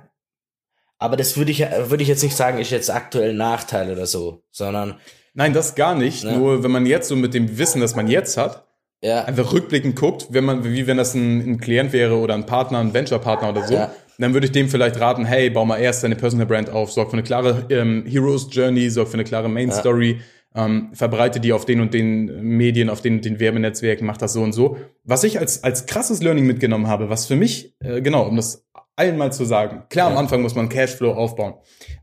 Aber 0.99 1.17
das 1.17 1.37
würde 1.39 1.51
ich, 1.51 1.61
würde 1.61 2.03
ich 2.03 2.09
jetzt 2.09 2.23
nicht 2.23 2.37
sagen, 2.37 2.59
ist 2.59 2.71
jetzt 2.71 2.91
aktuell 2.91 3.31
ein 3.31 3.37
Nachteil 3.39 3.91
oder 3.91 4.05
so, 4.07 4.43
sondern 4.51 5.01
nein, 5.33 5.55
das 5.55 5.75
gar 5.75 5.95
nicht. 5.95 6.25
Ja. 6.25 6.33
Nur 6.37 6.63
wenn 6.63 6.71
man 6.71 6.85
jetzt 6.85 7.09
so 7.09 7.17
mit 7.17 7.33
dem 7.33 7.57
Wissen, 7.57 7.81
das 7.81 7.95
man 7.97 8.07
jetzt 8.07 8.37
hat, 8.37 8.67
ja, 9.03 9.25
einfach 9.25 9.51
rückblickend 9.55 9.97
guckt, 9.97 10.27
wenn 10.29 10.45
man, 10.45 10.63
wie 10.63 10.87
wenn 10.87 10.99
das 10.99 11.15
ein, 11.15 11.41
ein 11.53 11.59
Klient 11.61 11.95
wäre 11.95 12.17
oder 12.19 12.35
ein 12.35 12.45
Partner, 12.45 12.81
ein 12.81 12.93
Venture-Partner 12.93 13.49
oder 13.49 13.67
so, 13.67 13.73
Ja. 13.75 13.91
Dann 14.21 14.35
würde 14.35 14.47
ich 14.47 14.53
dem 14.53 14.69
vielleicht 14.69 15.01
raten, 15.01 15.25
hey, 15.25 15.51
bau 15.51 15.65
mal 15.65 15.79
erst 15.79 16.05
deine 16.05 16.17
Personal 16.17 16.47
Brand 16.47 16.71
auf, 16.71 16.93
sorg 16.93 17.11
für 17.11 17.15
eine 17.15 17.23
klare 17.23 17.67
ähm, 17.71 18.05
Heroes 18.07 18.49
Journey, 18.51 18.91
sorg 18.91 19.09
für 19.09 19.15
eine 19.15 19.25
klare 19.25 19.49
Main 19.49 19.73
Story, 19.73 20.21
ähm, 20.55 20.91
verbreite 20.93 21.41
die 21.41 21.53
auf 21.53 21.65
den 21.65 21.81
und 21.81 21.95
den 21.95 22.43
Medien, 22.43 22.91
auf 22.91 23.01
den 23.01 23.17
und 23.17 23.25
den 23.25 23.41
Werbenetzwerken, 23.41 24.07
mach 24.07 24.17
das 24.17 24.33
so 24.33 24.43
und 24.43 24.53
so. 24.53 24.77
Was 25.05 25.25
ich 25.25 25.39
als, 25.39 25.65
als 25.65 25.87
krasses 25.87 26.23
Learning 26.23 26.47
mitgenommen 26.47 26.89
habe, 26.89 27.09
was 27.09 27.27
für 27.27 27.37
mich, 27.37 27.77
äh, 27.81 28.03
genau, 28.03 28.27
um 28.27 28.37
das 28.37 28.67
allen 28.97 29.17
mal 29.17 29.33
zu 29.33 29.45
sagen, 29.45 29.85
klar, 29.89 30.09
am 30.09 30.15
Ja. 30.15 30.19
Anfang 30.19 30.43
muss 30.43 30.55
man 30.55 30.69
Cashflow 30.69 31.13
aufbauen, 31.13 31.55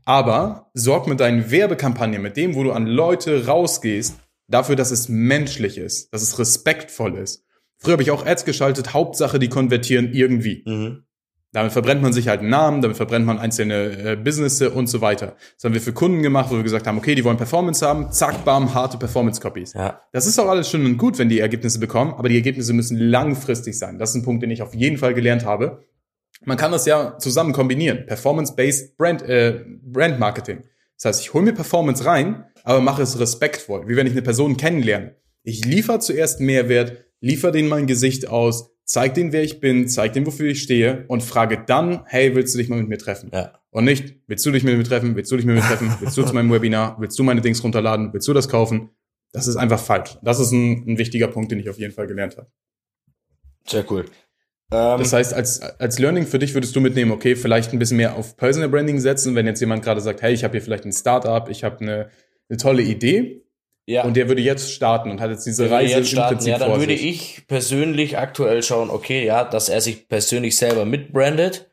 aber 0.04 0.70
sorg 0.74 1.06
mit 1.06 1.20
deinen 1.20 1.50
Werbekampagnen, 1.50 2.20
mit 2.22 2.36
dem, 2.36 2.54
wo 2.54 2.64
du 2.64 2.72
an 2.72 2.86
Leute 2.86 3.46
rausgehst, 3.46 4.18
dafür, 4.48 4.76
dass 4.76 4.90
es 4.90 5.08
menschlich 5.08 5.78
ist, 5.78 6.12
dass 6.12 6.22
es 6.22 6.38
respektvoll 6.38 7.16
ist. 7.16 7.44
Früher 7.76 7.92
habe 7.92 8.02
ich 8.02 8.10
auch 8.10 8.26
Ads 8.26 8.44
geschaltet, 8.44 8.92
Hauptsache, 8.92 9.38
die 9.38 9.48
konvertieren 9.48 10.12
irgendwie. 10.12 10.64
mhm. 10.66 11.04
Damit 11.52 11.72
verbrennt 11.72 12.02
man 12.02 12.12
sich 12.12 12.28
halt 12.28 12.40
einen 12.40 12.50
Namen, 12.50 12.82
damit 12.82 12.98
verbrennt 12.98 13.24
man 13.24 13.38
einzelne 13.38 14.12
äh, 14.12 14.16
Businesses 14.16 14.68
und 14.68 14.86
so 14.86 15.00
weiter. 15.00 15.34
Das 15.54 15.64
haben 15.64 15.72
wir 15.72 15.80
für 15.80 15.94
Kunden 15.94 16.22
gemacht, 16.22 16.50
wo 16.50 16.56
wir 16.56 16.62
gesagt 16.62 16.86
haben, 16.86 16.98
okay, 16.98 17.14
die 17.14 17.24
wollen 17.24 17.38
Performance 17.38 17.86
haben, 17.86 18.12
zack, 18.12 18.44
bam, 18.44 18.74
harte 18.74 18.98
Performance-Copies. 18.98 19.72
ja, 19.72 20.02
Das 20.12 20.26
ist 20.26 20.38
auch 20.38 20.48
alles 20.48 20.68
schön 20.68 20.84
und 20.84 20.98
gut, 20.98 21.18
wenn 21.18 21.30
die 21.30 21.40
Ergebnisse 21.40 21.78
bekommen, 21.78 22.12
aber 22.12 22.28
die 22.28 22.36
Ergebnisse 22.36 22.74
müssen 22.74 22.98
langfristig 22.98 23.78
sein. 23.78 23.98
Das 23.98 24.10
ist 24.10 24.16
ein 24.16 24.24
Punkt, 24.24 24.42
den 24.42 24.50
ich 24.50 24.60
auf 24.60 24.74
jeden 24.74 24.98
Fall 24.98 25.14
gelernt 25.14 25.46
habe. 25.46 25.84
Man 26.44 26.58
kann 26.58 26.70
das 26.70 26.84
ja 26.84 27.16
zusammen 27.18 27.54
kombinieren. 27.54 28.04
Performance-based 28.06 28.98
Brand, 28.98 29.22
äh, 29.22 29.64
Brand 29.82 30.18
Marketing. 30.18 30.64
Das 30.96 31.06
heißt, 31.06 31.20
ich 31.22 31.32
hole 31.32 31.44
mir 31.44 31.54
Performance 31.54 32.04
rein, 32.04 32.44
aber 32.62 32.80
mache 32.80 33.02
es 33.02 33.18
respektvoll, 33.18 33.88
wie 33.88 33.96
wenn 33.96 34.06
ich 34.06 34.12
eine 34.12 34.22
Person 34.22 34.56
kennenlerne. 34.56 35.16
Ich 35.44 35.64
liefere 35.64 36.00
zuerst 36.00 36.40
Mehrwert, 36.40 37.04
liefere 37.20 37.52
denen 37.52 37.68
mein 37.68 37.86
Gesicht 37.86 38.28
aus, 38.28 38.70
zeig 38.88 39.14
denen, 39.14 39.32
wer 39.32 39.42
ich 39.42 39.60
bin, 39.60 39.86
zeig 39.86 40.14
denen, 40.14 40.26
wofür 40.26 40.48
ich 40.48 40.62
stehe 40.62 41.04
und 41.08 41.22
frage 41.22 41.62
dann, 41.66 42.02
hey, 42.06 42.34
willst 42.34 42.54
du 42.54 42.58
dich 42.58 42.68
mal 42.68 42.78
mit 42.78 42.88
mir 42.88 42.98
treffen? 42.98 43.30
ja, 43.32 43.52
Und 43.70 43.84
nicht, 43.84 44.16
willst 44.26 44.44
du 44.46 44.50
dich 44.50 44.64
mit 44.64 44.76
mir 44.76 44.84
treffen? 44.84 45.14
Willst 45.14 45.30
du 45.30 45.36
dich 45.36 45.44
mit 45.44 45.54
mir 45.56 45.60
treffen? 45.60 45.94
Willst 46.00 46.16
du 46.16 46.22
zu 46.24 46.32
meinem 46.34 46.50
Webinar? 46.50 46.96
Willst 46.98 47.18
du 47.18 47.22
meine 47.22 47.42
Dings 47.42 47.62
runterladen? 47.62 48.12
Willst 48.12 48.26
du 48.26 48.32
das 48.32 48.48
kaufen? 48.48 48.90
Das 49.32 49.46
ist 49.46 49.56
einfach 49.56 49.78
falsch. 49.78 50.16
Das 50.22 50.40
ist 50.40 50.52
ein, 50.52 50.84
ein 50.88 50.98
wichtiger 50.98 51.28
Punkt, 51.28 51.52
den 51.52 51.60
ich 51.60 51.68
auf 51.68 51.78
jeden 51.78 51.92
Fall 51.92 52.06
gelernt 52.06 52.38
habe. 52.38 52.48
sehr 53.66 53.84
cool. 53.90 54.06
Ähm, 54.72 54.98
Das 54.98 55.12
heißt, 55.12 55.34
als, 55.34 55.60
als 55.60 55.98
Learning 55.98 56.26
für 56.26 56.38
dich 56.38 56.54
würdest 56.54 56.74
du 56.74 56.80
mitnehmen, 56.80 57.10
okay, 57.10 57.36
vielleicht 57.36 57.74
ein 57.74 57.78
bisschen 57.78 57.98
mehr 57.98 58.16
auf 58.16 58.38
Personal 58.38 58.70
Branding 58.70 59.00
setzen, 59.00 59.34
wenn 59.34 59.46
jetzt 59.46 59.60
jemand 59.60 59.84
gerade 59.84 60.00
sagt, 60.00 60.22
hey, 60.22 60.32
ich 60.32 60.44
habe 60.44 60.52
hier 60.52 60.62
vielleicht 60.62 60.86
ein 60.86 60.92
Startup, 60.92 61.46
ich 61.50 61.62
habe 61.62 61.80
eine, 61.80 62.10
eine 62.48 62.56
tolle 62.56 62.82
Idee 62.82 63.44
ja. 63.88 64.04
und 64.04 64.16
der 64.16 64.28
würde 64.28 64.42
jetzt 64.42 64.72
starten 64.72 65.10
und 65.10 65.20
hat 65.20 65.30
jetzt 65.30 65.46
diese 65.46 65.70
Reise 65.70 65.96
jetzt 65.96 66.10
starten, 66.10 66.34
im 66.34 66.36
Prinzip 66.36 66.52
ja, 66.52 66.58
dann 66.58 66.78
würde 66.78 66.92
ich 66.92 67.46
persönlich 67.48 68.18
aktuell 68.18 68.62
schauen, 68.62 68.90
okay, 68.90 69.24
ja, 69.24 69.44
dass 69.44 69.68
er 69.68 69.80
sich 69.80 70.08
persönlich 70.08 70.56
selber 70.56 70.84
mitbrandet 70.84 71.70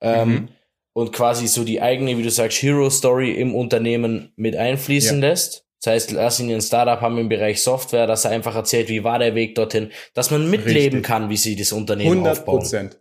ähm, 0.00 0.28
Mhm. 0.28 0.48
und 0.94 1.12
quasi 1.12 1.46
so 1.46 1.64
die 1.64 1.80
eigene, 1.82 2.16
wie 2.16 2.22
du 2.22 2.30
sagst, 2.30 2.62
Hero 2.62 2.88
Story 2.90 3.32
im 3.32 3.54
Unternehmen 3.54 4.32
mit 4.36 4.56
einfließen 4.56 5.20
lässt. 5.20 5.66
Das 5.82 5.92
heißt, 5.92 6.10
lass 6.10 6.40
ihn 6.40 6.52
ein 6.52 6.60
Startup 6.60 7.00
haben 7.00 7.18
im 7.18 7.28
Bereich 7.28 7.62
Software, 7.62 8.06
dass 8.06 8.24
er 8.24 8.32
einfach 8.32 8.56
erzählt, 8.56 8.88
wie 8.88 9.04
war 9.04 9.18
der 9.20 9.34
Weg 9.36 9.54
dorthin, 9.54 9.90
dass 10.12 10.30
man 10.32 10.50
mitleben 10.50 10.98
Richtig. 10.98 11.02
kann, 11.04 11.30
wie 11.30 11.36
sie 11.36 11.54
das 11.54 11.72
Unternehmen 11.72 12.10
100 12.10 12.38
aufbauen. 12.38 12.58
Prozent. 12.60 13.00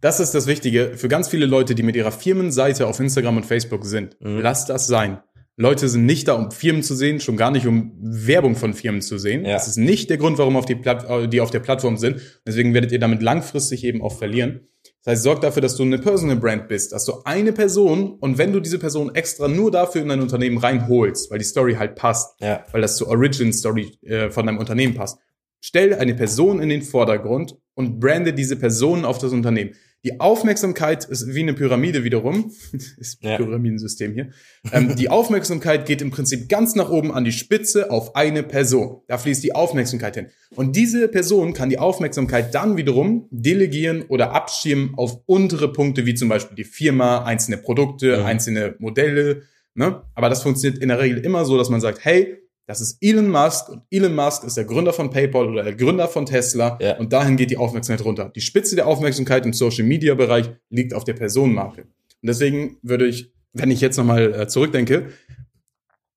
Das 0.00 0.20
ist 0.20 0.34
das 0.34 0.46
Wichtige 0.46 0.96
für 0.96 1.08
ganz 1.08 1.28
viele 1.28 1.46
Leute, 1.46 1.74
die 1.74 1.82
mit 1.82 1.96
ihrer 1.96 2.12
Firmenseite 2.12 2.86
auf 2.86 3.00
Instagram 3.00 3.38
und 3.38 3.46
Facebook 3.46 3.84
sind. 3.84 4.16
Mhm. 4.20 4.40
Lasst 4.40 4.70
das 4.70 4.86
sein. 4.86 5.18
Leute 5.56 5.88
sind 5.88 6.04
nicht 6.04 6.26
da, 6.26 6.34
um 6.34 6.50
Firmen 6.50 6.82
zu 6.82 6.96
sehen, 6.96 7.20
schon 7.20 7.36
gar 7.36 7.52
nicht, 7.52 7.66
um 7.66 7.92
Werbung 8.00 8.56
von 8.56 8.74
Firmen 8.74 9.02
zu 9.02 9.18
sehen. 9.18 9.44
Ja. 9.44 9.52
Das 9.52 9.68
ist 9.68 9.76
nicht 9.76 10.10
der 10.10 10.16
Grund, 10.16 10.36
warum 10.38 10.56
auf 10.56 10.66
die, 10.66 10.74
Platt, 10.74 11.08
äh, 11.08 11.28
die 11.28 11.40
auf 11.40 11.50
der 11.50 11.60
Plattform 11.60 11.96
sind. 11.96 12.20
Deswegen 12.46 12.74
werdet 12.74 12.90
ihr 12.90 12.98
damit 12.98 13.22
langfristig 13.22 13.84
eben 13.84 14.02
auch 14.02 14.16
verlieren. 14.18 14.68
Das 15.04 15.12
heißt, 15.12 15.22
sorg 15.22 15.40
dafür, 15.42 15.62
dass 15.62 15.76
du 15.76 15.84
eine 15.84 15.98
Personal 15.98 16.36
Brand 16.36 16.66
bist, 16.66 16.92
dass 16.92 17.04
du 17.04 17.22
eine 17.24 17.52
Person 17.52 18.14
und 18.18 18.38
wenn 18.38 18.52
du 18.52 18.60
diese 18.60 18.78
Person 18.78 19.14
extra 19.14 19.48
nur 19.48 19.70
dafür 19.70 20.02
in 20.02 20.08
dein 20.08 20.20
Unternehmen 20.20 20.58
reinholst, 20.58 21.30
weil 21.30 21.38
die 21.38 21.44
Story 21.44 21.74
halt 21.74 21.94
passt, 21.94 22.40
Ja, 22.40 22.64
weil 22.72 22.80
das 22.80 22.96
zur 22.96 23.08
Origin 23.08 23.52
Story 23.52 23.96
äh, 24.02 24.30
von 24.30 24.46
deinem 24.46 24.58
Unternehmen 24.58 24.94
passt. 24.94 25.18
Stell 25.60 25.94
eine 25.94 26.14
Person 26.14 26.60
in 26.60 26.68
den 26.68 26.82
Vordergrund 26.82 27.56
und 27.74 28.00
brande 28.00 28.32
diese 28.32 28.56
Person 28.56 29.04
auf 29.04 29.18
das 29.18 29.32
Unternehmen. 29.32 29.72
Die 30.04 30.20
Aufmerksamkeit 30.20 31.06
ist 31.06 31.34
wie 31.34 31.40
eine 31.40 31.54
Pyramide 31.54 32.04
wiederum. 32.04 32.52
ist 32.98 33.22
Ja. 33.22 33.36
Pyramidensystem 33.38 34.12
hier. 34.12 34.30
Ähm, 34.72 34.94
die 34.96 35.08
Aufmerksamkeit 35.08 35.86
geht 35.86 36.02
im 36.02 36.10
Prinzip 36.10 36.48
ganz 36.48 36.74
nach 36.74 36.90
oben 36.90 37.10
an 37.10 37.24
die 37.24 37.32
Spitze 37.32 37.90
auf 37.90 38.14
eine 38.14 38.42
Person. 38.42 39.00
Da 39.08 39.16
fließt 39.18 39.42
die 39.42 39.54
Aufmerksamkeit 39.54 40.14
hin. 40.16 40.26
Und 40.54 40.76
diese 40.76 41.08
Person 41.08 41.54
kann 41.54 41.70
die 41.70 41.78
Aufmerksamkeit 41.78 42.54
dann 42.54 42.76
wiederum 42.76 43.26
delegieren 43.30 44.02
oder 44.08 44.32
abschirmen 44.32 44.92
auf 44.96 45.20
untere 45.26 45.72
Punkte, 45.72 46.04
wie 46.06 46.14
zum 46.14 46.28
Beispiel 46.28 46.54
die 46.56 46.64
Firma, 46.64 47.24
einzelne 47.24 47.56
Produkte, 47.56 48.18
Mhm. 48.18 48.24
einzelne 48.26 48.74
Modelle. 48.78 49.42
Ne? 49.74 50.02
Aber 50.14 50.28
das 50.28 50.42
funktioniert 50.42 50.82
in 50.82 50.90
der 50.90 51.00
Regel 51.00 51.18
immer 51.18 51.44
so, 51.44 51.56
dass 51.56 51.70
man 51.70 51.80
sagt, 51.80 52.04
hey, 52.04 52.36
das 52.66 52.80
ist 52.80 52.98
Elon 53.00 53.28
Musk 53.28 53.68
und 53.68 53.82
Elon 53.90 54.14
Musk 54.14 54.44
ist 54.44 54.56
der 54.56 54.64
Gründer 54.64 54.92
von 54.92 55.10
PayPal 55.10 55.48
oder 55.48 55.62
der 55.64 55.74
Gründer 55.74 56.08
von 56.08 56.26
Tesla 56.26 56.78
Ja. 56.80 56.96
und 56.98 57.12
dahin 57.12 57.36
geht 57.36 57.50
die 57.50 57.56
Aufmerksamkeit 57.56 58.04
runter. 58.04 58.30
Die 58.34 58.40
Spitze 58.40 58.74
der 58.76 58.86
Aufmerksamkeit 58.86 59.44
im 59.44 59.52
Social 59.52 59.84
Media 59.84 60.14
Bereich 60.14 60.50
liegt 60.70 60.94
auf 60.94 61.04
der 61.04 61.12
Personenmarke. 61.14 61.82
Und 61.82 61.88
deswegen 62.28 62.78
würde 62.82 63.06
ich, 63.06 63.32
wenn 63.52 63.70
ich 63.70 63.80
jetzt 63.80 63.96
nochmal 63.98 64.32
äh, 64.34 64.48
zurückdenke, 64.48 65.08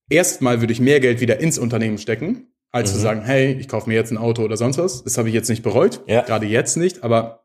erstmal 0.10 0.62
würde 0.62 0.74
ich 0.74 0.80
mehr 0.80 1.00
Geld 1.00 1.20
wieder 1.22 1.40
ins 1.40 1.58
Unternehmen 1.58 1.98
stecken, 1.98 2.48
als 2.72 2.92
zu 2.92 2.98
Mhm. 2.98 3.02
sagen, 3.02 3.22
hey, 3.24 3.54
ich 3.60 3.68
kaufe 3.68 3.90
mir 3.90 3.96
jetzt 3.96 4.12
ein 4.12 4.18
Auto 4.18 4.44
oder 4.44 4.58
sonst 4.58 4.78
was. 4.78 5.04
Das 5.04 5.18
habe 5.18 5.28
ich 5.30 5.36
jetzt 5.36 5.50
nicht 5.50 5.64
bereut, 5.64 6.02
Ja. 6.08 6.22
gerade 6.22 6.46
jetzt 6.46 6.78
nicht, 6.78 7.04
aber 7.04 7.44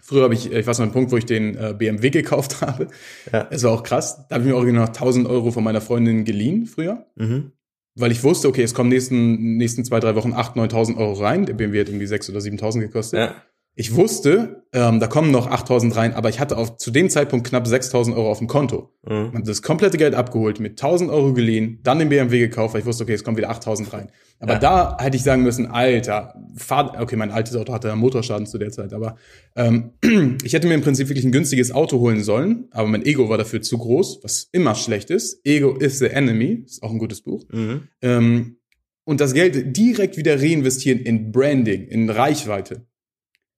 früher 0.00 0.22
habe 0.24 0.34
ich, 0.34 0.52
ich 0.52 0.66
weiß 0.66 0.78
noch 0.78 0.84
einen 0.84 0.92
Punkt, 0.92 1.10
wo 1.12 1.16
ich 1.16 1.26
den 1.26 1.56
äh, 1.56 1.74
BMW 1.76 2.10
gekauft 2.10 2.60
habe. 2.60 2.88
Ja. 3.32 3.48
Es 3.50 3.62
war 3.64 3.72
auch 3.72 3.82
krass. 3.82 4.26
Da 4.28 4.34
habe 4.36 4.44
ich 4.44 4.50
mir 4.50 4.56
original 4.56 4.86
1000 4.88 5.26
Euro 5.26 5.50
von 5.50 5.64
meiner 5.64 5.80
Freundin 5.80 6.24
geliehen 6.24 6.66
früher 6.66 7.06
mhm. 7.16 7.52
Weil 7.96 8.12
ich 8.12 8.22
wusste, 8.24 8.48
okay, 8.48 8.62
es 8.62 8.74
kommen 8.74 8.88
nächsten, 8.88 9.56
nächsten 9.56 9.84
zwei, 9.84 10.00
drei 10.00 10.14
Wochen 10.14 10.34
8.000, 10.34 10.70
9.000 10.70 10.96
Euro 10.96 11.12
rein. 11.14 11.46
Der 11.46 11.54
BMW 11.54 11.80
hat 11.80 11.88
irgendwie 11.88 12.06
6.000 12.06 12.30
oder 12.30 12.40
7.000 12.40 12.80
gekostet. 12.80 13.18
ja, 13.20 13.34
Ich 13.76 13.94
wusste, 13.96 14.62
ähm, 14.72 15.00
da 15.00 15.08
kommen 15.08 15.32
noch 15.32 15.50
8.000 15.50 15.96
rein, 15.96 16.14
aber 16.14 16.28
ich 16.28 16.38
hatte 16.38 16.56
auf, 16.56 16.76
zu 16.76 16.92
dem 16.92 17.10
Zeitpunkt 17.10 17.48
knapp 17.48 17.66
6.000 17.66 18.14
Euro 18.14 18.30
auf 18.30 18.38
dem 18.38 18.46
Konto. 18.46 18.90
mhm. 19.04 19.32
Hat 19.34 19.48
das 19.48 19.62
komplette 19.62 19.98
Geld 19.98 20.14
abgeholt, 20.14 20.60
mit 20.60 20.80
1.000 20.80 21.10
Euro 21.10 21.32
geliehen, 21.32 21.80
dann 21.82 21.98
den 21.98 22.08
BMW 22.08 22.38
gekauft, 22.38 22.74
weil 22.74 22.82
ich 22.82 22.86
wusste, 22.86 23.02
okay, 23.02 23.14
es 23.14 23.24
kommen 23.24 23.36
wieder 23.36 23.50
8.000 23.50 23.92
rein. 23.92 24.10
Aber 24.38 24.54
Ja. 24.54 24.58
da 24.60 24.96
hätte 25.00 25.16
ich 25.16 25.24
sagen 25.24 25.42
müssen, 25.42 25.66
Alter, 25.66 26.34
fahr, 26.54 27.00
okay, 27.00 27.16
mein 27.16 27.32
altes 27.32 27.56
Auto 27.56 27.72
hatte 27.72 27.90
einen 27.90 28.00
Motorschaden 28.00 28.46
zu 28.46 28.58
der 28.58 28.70
Zeit, 28.70 28.92
aber 28.92 29.16
ähm, 29.56 29.90
ich 30.44 30.52
hätte 30.52 30.68
mir 30.68 30.74
im 30.74 30.82
Prinzip 30.82 31.08
wirklich 31.08 31.24
ein 31.24 31.32
günstiges 31.32 31.72
Auto 31.72 31.98
holen 31.98 32.22
sollen, 32.22 32.66
aber 32.70 32.86
mein 32.86 33.04
Ego 33.04 33.28
war 33.28 33.38
dafür 33.38 33.60
zu 33.62 33.78
groß, 33.78 34.20
was 34.22 34.48
immer 34.52 34.76
schlecht 34.76 35.10
ist. 35.10 35.40
Ego 35.44 35.74
is 35.76 35.98
the 35.98 36.06
enemy, 36.06 36.62
ist 36.64 36.82
auch 36.82 36.90
ein 36.92 36.98
gutes 36.98 37.22
Buch. 37.22 37.44
Mhm. 37.50 37.88
Ähm, 38.02 38.56
und 39.04 39.20
das 39.20 39.34
Geld 39.34 39.76
direkt 39.76 40.16
wieder 40.16 40.40
reinvestieren 40.40 41.00
in 41.00 41.32
Branding, 41.32 41.86
in 41.88 42.08
Reichweite. 42.08 42.86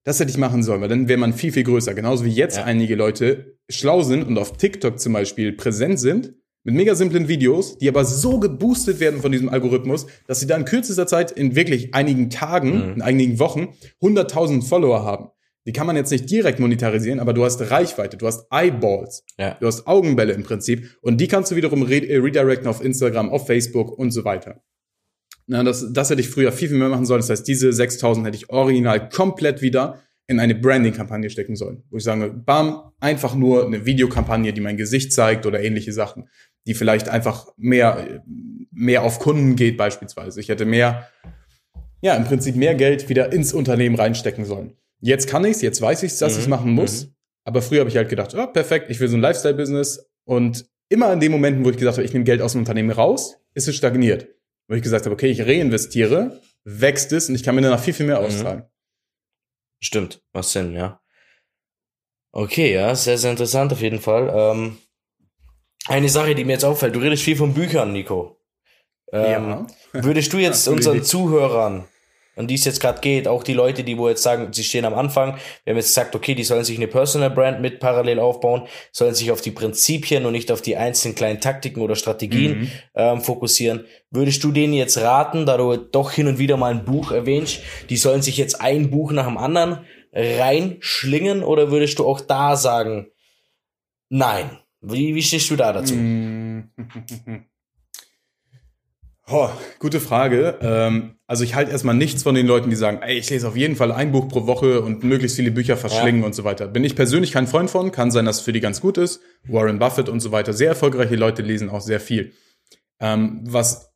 Das 0.07 0.21
hätte 0.21 0.31
ich 0.31 0.39
machen 0.39 0.63
sollen, 0.63 0.81
weil 0.81 0.89
dann 0.89 1.09
wäre 1.09 1.19
man 1.19 1.33
viel, 1.33 1.51
viel 1.51 1.65
größer. 1.65 1.93
Genauso 1.93 2.25
wie 2.25 2.31
jetzt 2.31 2.59
Ja. 2.59 2.65
einige 2.65 2.95
Leute 2.95 3.57
schlau 3.69 4.03
sind 4.03 4.23
und 4.25 4.39
auf 4.39 4.57
TikTok 4.57 5.01
zum 5.01 5.13
Beispiel 5.13 5.53
präsent 5.53 5.99
sind 5.99 6.33
mit 6.63 6.75
mega 6.77 6.95
simplen 6.95 7.27
Videos, 7.27 7.77
die 7.79 7.89
aber 7.89 8.05
so 8.05 8.39
geboostet 8.39 9.01
werden 9.01 9.21
von 9.21 9.33
diesem 9.33 9.49
Algorithmus, 9.49 10.07
dass 10.29 10.39
sie 10.39 10.47
da 10.47 10.57
in 10.57 10.65
kürzester 10.65 11.09
Zeit 11.09 11.33
in 11.33 11.57
wirklich 11.57 11.93
einigen 11.95 12.31
Tagen, 12.31 12.71
Mhm. 12.91 12.93
in 12.95 13.03
einigen 13.03 13.39
Wochen 13.41 13.75
100.000 14.01 14.63
Follower 14.63 15.05
haben. 15.05 15.29
Die 15.67 15.73
kann 15.73 15.89
man 15.89 15.97
jetzt 15.97 16.13
nicht 16.13 16.31
direkt 16.31 16.61
monetarisieren, 16.61 17.19
aber 17.19 17.33
du 17.33 17.45
hast 17.45 17.61
Reichweite, 17.73 18.17
du 18.17 18.29
hast 18.29 18.47
Eyeballs, 18.53 19.25
Ja. 19.39 19.55
du 19.59 19.67
hast 19.67 19.89
Augenbälle 19.89 20.33
im 20.35 20.45
Prinzip 20.45 20.97
und 21.03 21.21
die 21.21 21.27
kannst 21.27 21.51
du 21.51 21.57
wiederum 21.57 21.83
re 21.83 21.97
äh, 21.97 22.19
redirecten 22.19 22.69
auf 22.69 22.85
Instagram, 22.85 23.31
auf 23.31 23.47
Facebook 23.49 23.99
und 23.99 24.13
so 24.13 24.25
weiter. 24.25 24.63
Na, 25.49 25.63
das, 25.63 25.93
das 25.93 26.11
hätte 26.11 26.21
ich 26.21 26.29
früher 26.29 26.51
viel, 26.53 26.69
viel 26.69 26.79
mehr 26.79 26.89
machen 26.89 27.07
sollen. 27.07 27.21
Das 27.21 27.31
heißt, 27.31 27.47
diese 27.47 27.73
6000 27.73 28.27
hätte 28.27 28.37
ich 28.37 28.51
original 28.51 29.09
komplett 29.09 29.63
wieder 29.63 30.01
in 30.27 30.41
eine 30.41 30.57
Branding-Kampagne 30.57 31.31
stecken 31.31 31.55
sollen. 31.55 31.85
Wo 31.91 31.99
ich 31.99 32.05
sage, 32.05 32.31
bam, 32.31 32.91
einfach 32.99 33.37
nur 33.37 33.65
eine 33.65 33.87
Videokampagne, 33.87 34.53
die 34.53 34.61
mein 34.61 34.77
Gesicht 34.77 35.13
zeigt 35.13 35.47
oder 35.47 35.63
ähnliche 35.63 35.93
Sachen, 35.93 36.29
die 36.67 36.75
vielleicht 36.75 37.09
einfach 37.09 37.47
mehr, 37.57 38.25
mehr 38.73 39.05
auf 39.05 39.21
Kunden 39.21 39.55
geht 39.55 39.77
beispielsweise. 39.77 40.41
Ich 40.41 40.49
hätte 40.49 40.65
mehr, 40.65 41.09
ja, 42.03 42.15
im 42.17 42.25
Prinzip 42.25 42.57
mehr 42.57 42.75
Geld 42.75 43.09
wieder 43.09 43.33
ins 43.33 43.53
Unternehmen 43.53 43.95
reinstecken 43.95 44.45
sollen. 44.45 44.73
Jetzt 45.01 45.29
kann 45.29 45.45
ich's, 45.45 45.63
jetzt 45.63 45.81
weiß 45.81 46.03
ich's, 46.03 46.19
dass 46.19 46.33
Mhm, 46.35 46.39
ich's 46.41 46.49
machen 46.49 46.73
muss. 46.73 47.05
mhm. 47.07 47.11
Aber 47.45 47.63
früher 47.63 47.81
habe 47.81 47.91
ich 47.91 47.97
halt 47.97 48.09
gedacht, 48.09 48.35
oh, 48.35 48.49
perfekt, 48.49 48.87
ich 48.91 48.99
will 48.99 49.07
so 49.07 49.17
ein 49.17 49.21
Lifestyle-Business. 49.21 50.09
Und 50.25 50.67
immer 50.89 51.13
in 51.13 51.21
den 51.21 51.31
Momenten, 51.31 51.65
wo 51.65 51.71
ich 51.71 51.77
gesagt 51.77 51.99
habe, 51.99 52.05
ich 52.05 52.13
nehme 52.13 52.25
Geld 52.25 52.43
aus 52.43 52.53
dem 52.53 52.63
Unternehmen 52.63 52.91
raus, 52.91 53.37
ist 53.55 53.69
es 53.69 53.77
stagniert. 53.77 54.27
Wo 54.69 54.75
ich 54.75 54.83
gesagt 54.83 55.05
habe, 55.05 55.15
okay, 55.15 55.29
ich 55.29 55.41
reinvestiere, 55.43 56.41
wächst 56.65 57.13
es 57.13 57.29
und 57.29 57.35
ich 57.37 57.43
kann 57.43 57.55
mir 57.55 57.63
danach 57.63 57.81
viel, 57.83 57.95
viel 57.95 58.07
mehr 58.07 58.21
Mhm. 58.21 58.27
auszahlen. 58.27 58.65
Stimmt, 59.81 60.23
macht 60.33 60.49
Sinn, 60.49 60.73
ja. 60.75 61.01
Okay, 62.33 62.75
ja, 62.75 62.95
sehr, 62.95 63.19
sehr 63.19 63.31
interessant 63.31 63.73
auf 63.73 63.81
jeden 63.81 64.01
Fall. 64.01 64.31
Ähm, 64.35 64.79
eine 65.87 66.09
Sache, 66.09 66.35
die 66.35 66.45
mir 66.45 66.53
jetzt 66.53 66.65
auffällt, 66.65 66.95
du 66.95 66.99
redest 67.01 67.23
viel 67.23 67.37
von 67.37 67.55
Büchern, 67.55 67.93
Nico. 67.93 68.41
Ähm, 69.13 69.67
Würdest 69.93 70.33
du 70.33 70.39
jetzt 70.39 70.67
Ja, 70.67 70.73
unseren. 70.73 71.03
Zuhörern, 71.05 71.87
an 72.37 72.47
die 72.47 72.55
es 72.55 72.65
jetzt 72.65 72.81
gerade 72.81 73.01
geht, 73.01 73.27
auch 73.27 73.43
die 73.43 73.55
Leute, 73.55 73.83
die 73.83 73.99
wo 73.99 74.09
jetzt 74.09 74.23
sagen, 74.23 74.53
sie 74.53 74.63
stehen 74.63 74.85
am 74.85 74.95
Anfang, 74.95 75.37
wir 75.65 75.73
haben 75.73 75.79
jetzt 75.79 75.89
gesagt, 75.89 76.15
okay, 76.15 76.35
die 76.35 76.45
sollen 76.45 76.65
sich 76.65 76.77
eine 76.77 76.87
Personal 76.87 77.31
Brand 77.31 77.61
mit 77.61 77.81
parallel 77.81 78.21
aufbauen, 78.21 78.69
sollen 78.93 79.15
sich 79.15 79.33
auf 79.33 79.41
die 79.41 79.51
Prinzipien 79.51 80.27
und 80.27 80.33
nicht 80.33 80.53
auf 80.53 80.61
die 80.63 80.77
einzelnen 80.77 81.15
kleinen 81.15 81.41
Taktiken 81.41 81.81
oder 81.81 81.97
Strategien 81.97 82.59
Mhm. 82.61 82.71
ähm, 82.95 83.21
fokussieren. 83.23 83.87
Würdest 84.11 84.45
du 84.45 84.53
denen 84.53 84.75
jetzt 84.75 84.99
raten, 84.99 85.47
da 85.47 85.57
du 85.57 85.77
doch 85.77 86.13
hin 86.13 86.29
und 86.29 86.39
wieder 86.39 86.57
mal 86.57 86.71
ein 86.73 86.85
Buch 86.85 87.11
erwähnst, 87.11 87.61
die 87.89 87.97
sollen 87.97 88.23
sich 88.23 88.37
jetzt 88.37 88.61
ein 88.61 88.91
Buch 88.91 89.13
nach 89.13 89.27
dem 89.27 89.39
anderen 89.39 89.87
reinschlingen 90.13 91.43
oder 91.43 91.71
würdest 91.71 91.99
du 91.99 92.07
auch 92.07 92.21
da 92.21 92.57
sagen, 92.57 93.09
nein? 94.09 94.51
Wie, 94.81 95.15
wie 95.15 95.23
stehst 95.23 95.51
du 95.51 95.57
da 95.57 95.73
dazu? 95.73 95.95
Oh, 99.29 99.49
gute 99.81 99.99
Frage. 99.99 100.57
Ähm, 100.61 101.17
also 101.27 101.43
ich 101.43 101.57
halte 101.57 101.73
erstmal 101.73 101.97
nichts 101.97 102.23
von 102.23 102.37
den 102.37 102.47
Leuten, 102.47 102.71
die 102.71 102.77
sagen, 102.77 103.01
ey, 103.03 103.19
ich 103.19 103.29
lese 103.29 103.49
auf 103.49 103.57
jeden 103.57 103.75
Fall 103.75 103.91
ein 103.91 104.13
Buch 104.13 104.29
pro 104.29 104.47
Woche 104.47 104.81
und 104.83 105.03
möglichst 105.03 105.37
viele 105.37 105.51
Bücher 105.51 105.77
verschlingen 105.77 106.23
und 106.23 106.33
so 106.35 106.45
weiter. 106.45 106.69
Bin 106.69 106.85
ich 106.85 106.95
persönlich 106.95 107.33
kein 107.33 107.49
Freund 107.49 107.69
von, 107.69 107.91
kann 107.91 108.13
sein, 108.13 108.25
dass 108.25 108.37
es 108.37 108.43
für 108.43 108.53
die 108.53 108.61
ganz 108.61 108.81
gut 108.81 108.99
ist. 108.99 109.21
Warren 109.49 109.81
Buffett 109.81 110.09
und 110.09 110.21
so 110.21 110.31
weiter. 110.31 110.53
Sehr 110.53 110.69
erfolgreiche 110.69 111.17
Leute 111.17 111.43
lesen 111.43 111.71
auch 111.71 111.81
sehr 111.81 111.99
viel. 111.99 112.35
Ähm, 113.01 113.41
was 113.45 113.91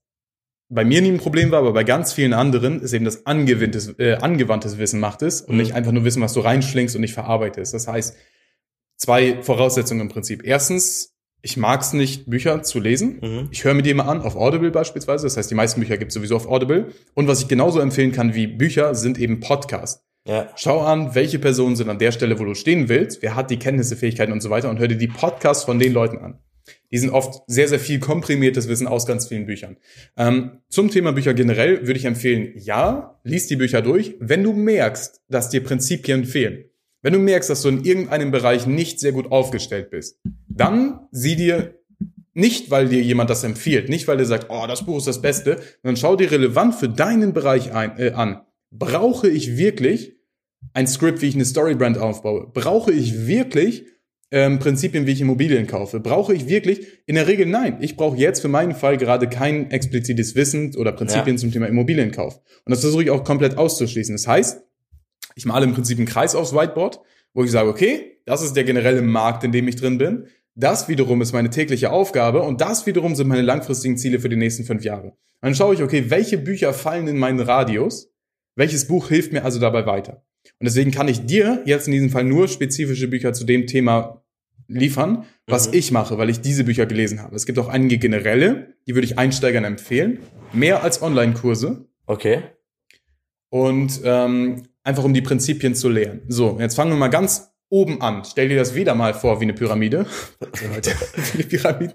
bei 0.69 0.85
mir 0.85 1.01
nie 1.01 1.13
ein 1.13 1.19
Problem 1.19 1.53
war, 1.53 1.61
aber 1.61 1.73
bei 1.73 1.85
ganz 1.85 2.13
vielen 2.13 2.33
anderen 2.33 2.81
ist 2.81 2.93
eben 2.93 3.05
das 3.05 3.25
angewandtes, 3.27 3.99
äh, 4.01 4.15
angewandtes 4.15 4.79
Wissen 4.79 4.99
macht 4.99 5.23
es 5.23 5.43
und 5.43 5.55
Mhm. 5.55 5.61
nicht 5.61 5.75
einfach 5.75 5.93
nur 5.93 6.05
Wissen, 6.05 6.23
was 6.23 6.33
du 6.33 6.41
reinschlingst 6.41 6.97
und 6.97 7.03
nicht 7.03 7.15
verarbeitest. 7.15 7.73
Das 7.73 7.87
heißt, 7.87 8.17
zwei 8.97 9.43
Voraussetzungen 9.43 10.01
im 10.03 10.09
Prinzip. 10.09 10.43
Erstens, 10.45 11.10
ich 11.42 11.56
mag 11.56 11.80
es 11.80 11.92
nicht, 11.92 12.28
Bücher 12.28 12.62
zu 12.62 12.80
lesen. 12.80 13.18
Mhm. 13.20 13.49
Ich 13.50 13.64
höre 13.64 13.75
mir 13.75 13.82
die 13.82 13.90
immer 13.90 14.09
an, 14.09 14.20
auf 14.20 14.37
Audible 14.37 14.70
beispielsweise. 14.70 15.26
Das 15.26 15.37
heißt, 15.37 15.50
die 15.50 15.54
meisten 15.54 15.80
Bücher 15.80 15.97
gibt 15.97 16.11
es 16.11 16.14
sowieso 16.14 16.37
auf 16.37 16.47
Audible. 16.47 16.88
Und 17.14 17.28
was 17.28 17.40
ich 17.40 17.49
genauso 17.49 17.80
empfehlen 17.80 18.12
kann 18.12 18.35
wie 18.35 18.47
Bücher, 18.47 18.94
sind 18.94 19.18
eben 19.18 19.40
Podcasts. 19.40 20.04
Ja. 20.26 20.50
Schau 20.56 20.80
an, 20.80 21.14
welche 21.14 21.38
Personen 21.38 21.76
sind 21.76 21.88
an 21.88 21.99
der 21.99 22.12
Stelle, 22.12 22.38
wo 22.38 22.44
du 22.44 22.54
stehen 22.54 22.88
willst, 22.88 23.23
wer 23.23 23.35
hat 23.37 23.50
die 23.50 23.59
Kenntnisse, 23.59 23.97
Fähigkeiten 23.97 24.32
und 24.32 24.42
so 24.42 24.50
weiter 24.50 24.68
und 24.68 24.78
hör 24.78 24.88
dir 24.88 24.99
die 24.99 25.09
Podcasts 25.09 25.64
von 25.64 25.78
den 25.78 25.92
Leuten 25.92 26.18
an. 26.18 26.38
Die 26.92 26.99
sind 26.99 27.11
oft 27.11 27.42
sehr, 27.47 27.68
sehr 27.68 27.80
viel 27.80 28.00
komprimiertes 28.00 28.68
Wissen 28.68 28.87
aus 28.87 29.06
ganz 29.06 29.29
vielen 29.29 29.46
Büchern. 29.46 29.76
Ähm, 30.16 30.61
zum 30.68 30.90
Thema 30.90 31.12
Bücher 31.12 31.35
generell 31.35 31.87
würde 31.87 31.98
ich 31.98 32.05
empfehlen, 32.05 32.53
ja, 32.57 33.18
lies 33.24 33.46
die 33.46 33.57
Bücher 33.57 33.81
durch, 33.81 34.16
wenn 34.20 34.42
du 34.42 34.53
merkst, 34.53 35.22
dass 35.29 35.48
dir 35.48 35.62
Prinzipien 35.62 36.24
fehlen. 36.24 36.69
Wenn 37.03 37.13
du 37.15 37.19
merkst, 37.19 37.49
dass 37.49 37.63
du 37.63 37.69
in 37.69 37.85
irgendeinem 37.85 38.31
Bereich 38.31 38.67
nicht 38.67 39.01
sehr 39.01 39.13
gut 39.13 39.31
aufgestellt 39.31 39.91
bist, 39.91 40.19
dann 40.49 41.01
sieh 41.11 41.37
dir 41.37 41.75
nicht, 42.35 42.71
weil 42.71 42.89
dir 42.89 43.03
jemand 43.03 43.31
das 43.31 43.45
empfiehlt, 43.45 43.89
nicht 43.89 44.07
weil 44.07 44.17
der 44.17 44.27
sagt, 44.27 44.47
oh, 44.51 44.67
das 44.67 44.85
Buch 44.85 44.99
ist 44.99 45.07
das 45.07 45.23
Beste, 45.23 45.59
sondern 45.83 45.97
schau 45.97 46.17
dir 46.17 46.31
relevant 46.31 46.75
für 46.75 46.89
deinen 46.89 47.33
Bereich 47.33 47.73
ein, 47.73 47.99
äh, 47.99 48.13
an. 48.13 48.43
Brauche 48.71 49.29
ich 49.29 49.57
wirklich 49.57 50.17
ein 50.75 50.87
Skript, 50.87 51.23
wie 51.23 51.27
ich 51.27 51.35
eine 51.35 51.45
Storybrand 51.45 51.99
aufbaue? 51.99 52.47
Brauche 52.53 52.93
ich 52.93 53.27
wirklich 53.27 53.85
ähm, 54.31 54.61
Prinzipien, 54.61 55.07
wie 55.07 55.13
ich 55.13 55.21
Immobilien 55.21 55.67
kaufe? 55.67 55.99
Brauche 55.99 56.33
ich 56.33 56.49
wirklich? 56.49 56.87
In 57.07 57.17
der 57.17 57.27
Regel 57.27 57.47
nein. 57.47 57.79
Ich 57.81 57.97
brauche 57.97 58.17
jetzt 58.17 58.41
für 58.41 58.49
meinen 58.49 58.75
Fall 58.75 58.97
gerade 58.97 59.29
kein 59.29 59.71
explizites 59.71 60.37
Wissen 60.37 60.77
oder 60.77 60.93
Prinzipien 60.93 61.37
zum 61.37 61.51
Thema 61.51 61.67
Immobilienkauf. 61.67 62.37
Und 62.65 62.71
das 62.71 62.81
versuche 62.81 63.03
ich 63.03 63.11
auch 63.11 63.25
komplett 63.25 63.59
auszuschließen. 63.59 64.15
Das 64.15 64.29
heißt, 64.29 64.63
ich 65.40 65.46
male 65.46 65.64
im 65.64 65.72
Prinzip 65.72 65.96
einen 65.96 66.07
Kreis 66.07 66.35
aufs 66.35 66.53
Whiteboard, 66.55 67.00
wo 67.33 67.42
ich 67.42 67.50
sage, 67.50 67.70
okay, 67.70 68.18
das 68.26 68.42
ist 68.42 68.55
der 68.57 68.64
generelle 68.64 69.00
Markt, 69.00 69.42
in 69.42 69.53
dem 69.53 69.66
ich 69.68 69.76
drin 69.76 69.96
bin. 69.96 70.26
Das 70.55 70.87
wiederum 70.87 71.22
ist 71.22 71.33
meine 71.33 71.48
tägliche 71.48 71.90
Aufgabe 71.90 72.42
und 72.42 72.61
das 72.61 72.85
wiederum 72.85 73.14
sind 73.14 73.26
meine 73.29 73.40
langfristigen 73.40 73.96
Ziele 73.96 74.20
für 74.20 74.29
die 74.29 74.37
nächsten 74.37 74.64
fünf 74.64 74.85
Jahre. 74.85 75.14
Dann 75.40 75.55
schaue 75.55 75.74
ich, 75.74 75.83
okay, 75.83 76.11
welche 76.11 76.37
Bücher 76.37 76.74
fallen 76.74 77.09
in 77.09 77.16
meinen 77.18 77.40
Radius? 77.40 78.12
Welches 78.55 78.87
Buch 78.87 79.09
hilft 79.09 79.33
mir 79.33 79.42
also 79.42 79.59
dabei 79.59 79.87
weiter? 79.87 80.22
Und 80.59 80.66
deswegen 80.66 80.90
kann 80.90 81.09
ich 81.09 81.24
dir 81.24 81.62
jetzt 81.64 81.87
in 81.87 81.92
diesem 81.92 82.11
Fall 82.11 82.24
nur 82.24 82.46
spezifische 82.48 83.09
Bücher 83.09 83.33
zu 83.33 83.44
dem 83.44 83.66
Thema 83.66 84.22
liefern, 84.68 85.24
was 85.46 85.68
Mhm. 85.68 85.74
ich 85.79 85.90
mache, 85.90 86.18
weil 86.18 86.29
ich 86.29 86.42
diese 86.42 86.64
Bücher 86.64 86.85
gelesen 86.85 87.22
habe. 87.22 87.35
Es 87.35 87.46
gibt 87.46 87.59
auch 87.59 87.68
einige 87.68 87.96
generelle, 87.96 88.74
die 88.87 88.94
würde 88.94 89.07
ich 89.07 89.16
Einsteigern 89.18 89.64
empfehlen. 89.64 90.18
Mehr 90.53 90.83
als 90.83 91.00
Online-Kurse 91.00 91.87
Okay. 92.05 92.42
und 93.48 94.00
ähm, 94.05 94.64
einfach 94.85 95.05
um 95.05 95.14
die 95.14 95.23
Prinzipien 95.23 95.75
zu 95.75 95.88
lernen. 95.88 96.23
So, 96.29 96.59
jetzt 96.61 96.75
fangen 96.75 96.90
wir 96.90 96.99
mal 96.99 97.09
ganz 97.09 97.51
oben 97.71 98.01
an. 98.03 98.25
Stell 98.25 98.49
dir 98.49 98.57
das 98.57 98.75
wieder 98.75 98.95
mal 98.95 99.14
vor 99.14 99.40
wie 99.40 99.45
eine 99.45 99.55
Pyramide. 99.55 100.07
Wie 100.61 101.38
eine 101.38 101.45
Pyramide. 101.45 101.95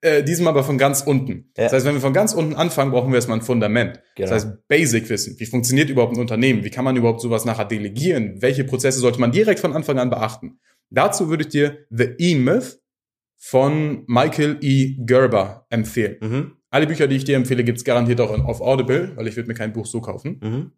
Äh, 0.00 0.24
diesmal 0.24 0.52
aber 0.52 0.64
von 0.64 0.78
ganz 0.78 1.02
unten. 1.02 1.50
Ja. 1.56 1.64
Das 1.64 1.74
heißt, 1.74 1.86
wenn 1.86 1.94
wir 1.94 2.00
von 2.00 2.14
ganz 2.14 2.32
unten 2.32 2.54
anfangen, 2.54 2.90
brauchen 2.90 3.10
wir 3.10 3.16
erstmal 3.16 3.38
ein 3.38 3.44
Fundament. 3.44 4.00
Genau. 4.16 4.30
Das 4.30 4.44
heißt, 4.44 4.66
Basic-Wissen. 4.68 5.38
Wie 5.38 5.44
funktioniert 5.44 5.90
überhaupt 5.90 6.14
ein 6.14 6.20
Unternehmen? 6.20 6.64
Wie 6.64 6.70
kann 6.70 6.86
man 6.86 6.96
überhaupt 6.96 7.20
sowas 7.20 7.44
nachher 7.44 7.66
delegieren? 7.66 8.40
Welche 8.40 8.64
Prozesse 8.64 8.98
sollte 8.98 9.20
man 9.20 9.30
direkt 9.30 9.60
von 9.60 9.74
Anfang 9.74 9.98
an 9.98 10.08
beachten? 10.08 10.58
Dazu 10.88 11.28
würde 11.28 11.44
ich 11.44 11.50
dir 11.50 11.86
The 11.90 12.14
E-Myth 12.18 12.80
von 13.36 14.04
Michael 14.06 14.56
E. 14.62 14.96
Gerber 15.04 15.66
empfehlen. 15.68 16.16
Mhm. 16.20 16.52
Alle 16.70 16.86
Bücher, 16.86 17.06
die 17.06 17.16
ich 17.16 17.24
dir 17.24 17.36
empfehle, 17.36 17.64
gibt's 17.64 17.84
garantiert 17.84 18.20
auch 18.20 18.30
auf 18.44 18.60
Audible, 18.60 19.12
weil 19.16 19.26
ich 19.26 19.36
würde 19.36 19.48
mir 19.48 19.54
kein 19.54 19.72
Buch 19.72 19.86
so 19.86 20.00
kaufen. 20.00 20.40
Mhm. 20.42 20.72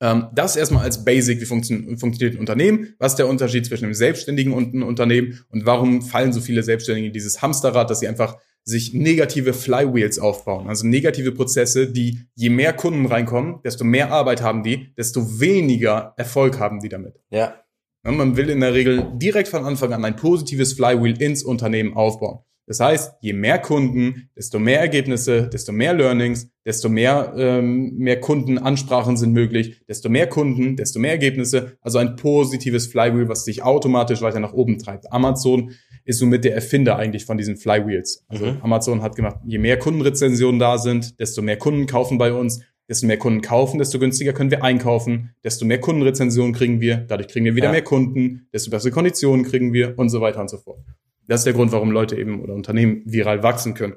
Ähm, 0.00 0.28
das 0.34 0.56
erstmal 0.56 0.84
als 0.84 1.04
Basic, 1.04 1.40
wie 1.40 1.44
funktio 1.44 1.96
funktioniert 1.96 2.36
ein 2.36 2.40
Unternehmen, 2.40 2.94
was 2.98 3.12
ist 3.12 3.18
der 3.18 3.28
Unterschied 3.28 3.66
zwischen 3.66 3.84
einem 3.84 3.94
Selbstständigen 3.94 4.52
und 4.52 4.74
einem 4.74 4.84
Unternehmen 4.84 5.44
und 5.50 5.66
warum 5.66 6.02
fallen 6.02 6.32
so 6.32 6.40
viele 6.40 6.62
Selbstständige 6.62 7.06
in 7.08 7.12
dieses 7.12 7.42
Hamsterrad, 7.42 7.90
dass 7.90 8.00
sie 8.00 8.08
einfach 8.08 8.36
sich 8.64 8.94
negative 8.94 9.52
Flywheels 9.52 10.18
aufbauen, 10.18 10.68
also 10.68 10.86
negative 10.86 11.32
Prozesse, 11.32 11.92
die 11.92 12.20
je 12.34 12.48
mehr 12.48 12.72
Kunden 12.72 13.06
reinkommen, 13.06 13.60
desto 13.62 13.84
mehr 13.84 14.10
Arbeit 14.10 14.42
haben 14.42 14.62
die, 14.62 14.94
desto 14.96 15.38
weniger 15.38 16.14
Erfolg 16.16 16.58
haben 16.58 16.80
die 16.80 16.88
damit. 16.88 17.20
Ja. 17.30 17.60
Ja, 18.04 18.12
Man 18.12 18.36
will 18.36 18.50
in 18.50 18.60
der 18.60 18.74
Regel 18.74 19.06
direkt 19.14 19.48
von 19.48 19.64
Anfang 19.64 19.92
an 19.92 20.04
ein 20.04 20.16
positives 20.16 20.72
Flywheel 20.72 21.20
ins 21.20 21.42
Unternehmen 21.42 21.94
aufbauen. 21.94 22.40
Das 22.66 22.80
heißt, 22.80 23.14
je 23.20 23.34
mehr 23.34 23.58
Kunden, 23.58 24.30
desto 24.36 24.58
mehr 24.58 24.80
Ergebnisse, 24.80 25.48
desto 25.52 25.70
mehr 25.72 25.92
Learnings, 25.92 26.48
desto 26.64 26.88
mehr, 26.88 27.34
ähm, 27.36 27.94
mehr 27.98 28.20
Kundenansprachen 28.20 29.16
sind 29.18 29.32
möglich, 29.32 29.82
desto 29.86 30.08
mehr 30.08 30.26
Kunden, 30.28 30.76
desto 30.76 30.98
mehr 30.98 31.10
Ergebnisse. 31.12 31.76
Also 31.82 31.98
ein 31.98 32.16
positives 32.16 32.86
Flywheel, 32.86 33.28
was 33.28 33.44
sich 33.44 33.62
automatisch 33.62 34.22
weiter 34.22 34.40
nach 34.40 34.54
oben 34.54 34.78
treibt. 34.78 35.12
Amazon 35.12 35.72
ist 36.06 36.18
somit 36.18 36.44
der 36.44 36.54
Erfinder 36.54 36.96
eigentlich 36.96 37.26
von 37.26 37.36
diesen 37.36 37.56
Flywheels. 37.56 38.24
Also 38.28 38.46
Mhm. 38.46 38.58
Amazon 38.62 39.02
hat 39.02 39.14
gemacht, 39.16 39.36
je 39.46 39.58
mehr 39.58 39.78
Kundenrezensionen 39.78 40.58
da 40.58 40.78
sind, 40.78 41.18
desto 41.20 41.42
mehr 41.42 41.58
Kunden 41.58 41.86
kaufen 41.86 42.16
bei 42.18 42.32
uns, 42.32 42.60
desto 42.88 43.06
mehr 43.06 43.18
Kunden 43.18 43.40
kaufen, 43.42 43.78
desto 43.78 43.98
günstiger 43.98 44.32
können 44.32 44.50
wir 44.50 44.62
einkaufen, 44.62 45.34
desto 45.42 45.64
mehr 45.64 45.80
Kundenrezensionen 45.80 46.52
kriegen 46.54 46.80
wir, 46.80 46.96
dadurch 46.98 47.28
kriegen 47.28 47.44
wir 47.46 47.56
wieder 47.56 47.66
Ja. 47.66 47.72
mehr 47.72 47.82
Kunden, 47.84 48.46
desto 48.52 48.70
bessere 48.70 48.90
Konditionen 48.90 49.44
kriegen 49.44 49.72
wir 49.72 49.98
und 49.98 50.08
so 50.10 50.20
weiter 50.20 50.40
und 50.40 50.48
so 50.50 50.58
fort. 50.58 50.80
Das 51.26 51.40
ist 51.40 51.44
der 51.44 51.54
Grund, 51.54 51.72
warum 51.72 51.90
Leute 51.90 52.16
eben 52.16 52.42
oder 52.42 52.54
Unternehmen 52.54 53.02
viral 53.04 53.42
wachsen 53.42 53.74
können. 53.74 53.96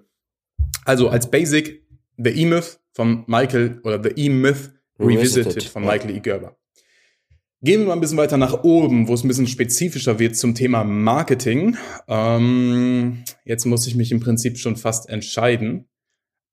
Also 0.85 1.09
als 1.09 1.29
Basic 1.29 1.83
The 2.17 2.29
E-Myth 2.29 2.79
von 2.93 3.23
Michael 3.27 3.79
oder 3.83 4.01
The 4.01 4.09
E-Myth 4.09 4.73
Revisited, 4.99 5.45
Revisited, 5.45 5.63
von. 5.65 5.85
Michael 5.85 6.15
E. 6.15 6.19
Gerber. 6.19 6.57
Gehen 7.61 7.81
wir 7.81 7.87
mal 7.87 7.93
ein 7.93 8.01
bisschen 8.01 8.17
weiter 8.17 8.37
nach 8.37 8.63
oben, 8.63 9.07
wo 9.07 9.13
es 9.13 9.23
ein 9.23 9.27
bisschen 9.27 9.47
spezifischer 9.47 10.19
wird 10.19 10.35
zum 10.35 10.53
Thema 10.53 10.83
Marketing. 10.83 11.75
Ähm, 12.07 13.23
jetzt 13.45 13.65
muss 13.65 13.87
ich 13.87 13.95
mich 13.95 14.11
im 14.11 14.19
Prinzip 14.19 14.57
schon 14.57 14.75
fast 14.75 15.09
entscheiden. 15.09 15.87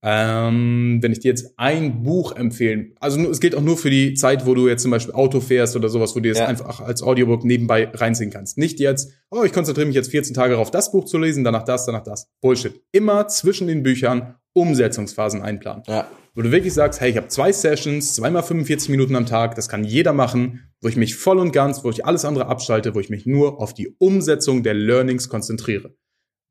Ähm, 0.07 0.99
wenn 1.01 1.13
ich 1.13 1.21
dir 1.21 1.29
jetzt 1.29 1.55
ein 1.57 2.03
Buch 2.03 2.37
empfehlen, 2.37 2.95
also 3.01 3.19
es 3.31 3.41
gilt 3.41 3.55
auch 3.55 3.63
nur 3.63 3.79
für 3.79 3.89
die 3.89 4.13
Zeit, 4.13 4.45
wo 4.45 4.55
du 4.55 4.69
jetzt 4.69 4.83
zum 4.83 4.91
Beispiel 4.91 5.15
Auto 5.15 5.41
fährst 5.41 5.77
oder 5.77 5.89
sowas, 5.89 6.15
wo 6.15 6.21
du 6.21 6.29
das 6.29 6.39
Ja. 6.39 6.47
einfach 6.47 6.81
als 6.81 7.03
Audiobook 7.03 7.43
nebenbei 7.45 7.89
reinziehen 7.95 8.31
kannst. 8.31 8.59
Nicht 8.59 8.81
jetzt, 8.81 9.11
oh, 9.31 9.45
ich 9.45 9.53
konzentriere 9.53 9.87
mich 9.87 9.97
jetzt 9.97 10.11
14 10.11 10.35
Tage 10.35 10.53
darauf, 10.53 10.71
das 10.71 10.93
Buch 10.93 11.07
zu 11.07 11.17
lesen, 11.17 11.43
danach 11.43 11.65
das, 11.65 11.87
danach 11.87 12.03
das. 12.05 12.29
Bullshit. 12.43 12.83
Immer 12.93 13.29
zwischen 13.29 13.67
den 13.67 13.83
Büchern 13.83 14.35
Umsetzungsphasen 14.53 15.41
einplanen. 15.43 15.83
Ja. 15.89 16.07
Wo 16.35 16.43
du 16.43 16.51
wirklich 16.51 16.75
sagst, 16.75 17.01
hey, 17.01 17.11
ich 17.11 17.17
habe 17.17 17.29
zwei 17.29 17.53
Sessions, 17.53 18.15
zweimal 18.15 18.43
45 18.43 18.89
Minuten 18.91 19.15
am 19.17 19.25
Tag, 19.25 19.55
das 19.55 19.69
kann 19.69 19.85
jeder 19.85 20.13
machen, 20.13 20.69
wo 20.81 20.89
ich 20.89 20.97
mich 20.97 21.15
voll 21.17 21.39
und 21.39 21.53
ganz, 21.53 21.83
wo 21.85 21.91
ich 21.91 22.05
alles 22.05 22.25
andere 22.25 22.47
abschalte, 22.47 22.95
wo 22.95 23.01
ich 23.01 23.09
mich 23.09 23.25
nur 23.25 23.61
auf 23.61 23.73
die 23.73 23.95
Umsetzung 23.99 24.63
der 24.63 24.75
Learnings 24.75 25.29
konzentriere. 25.29 25.95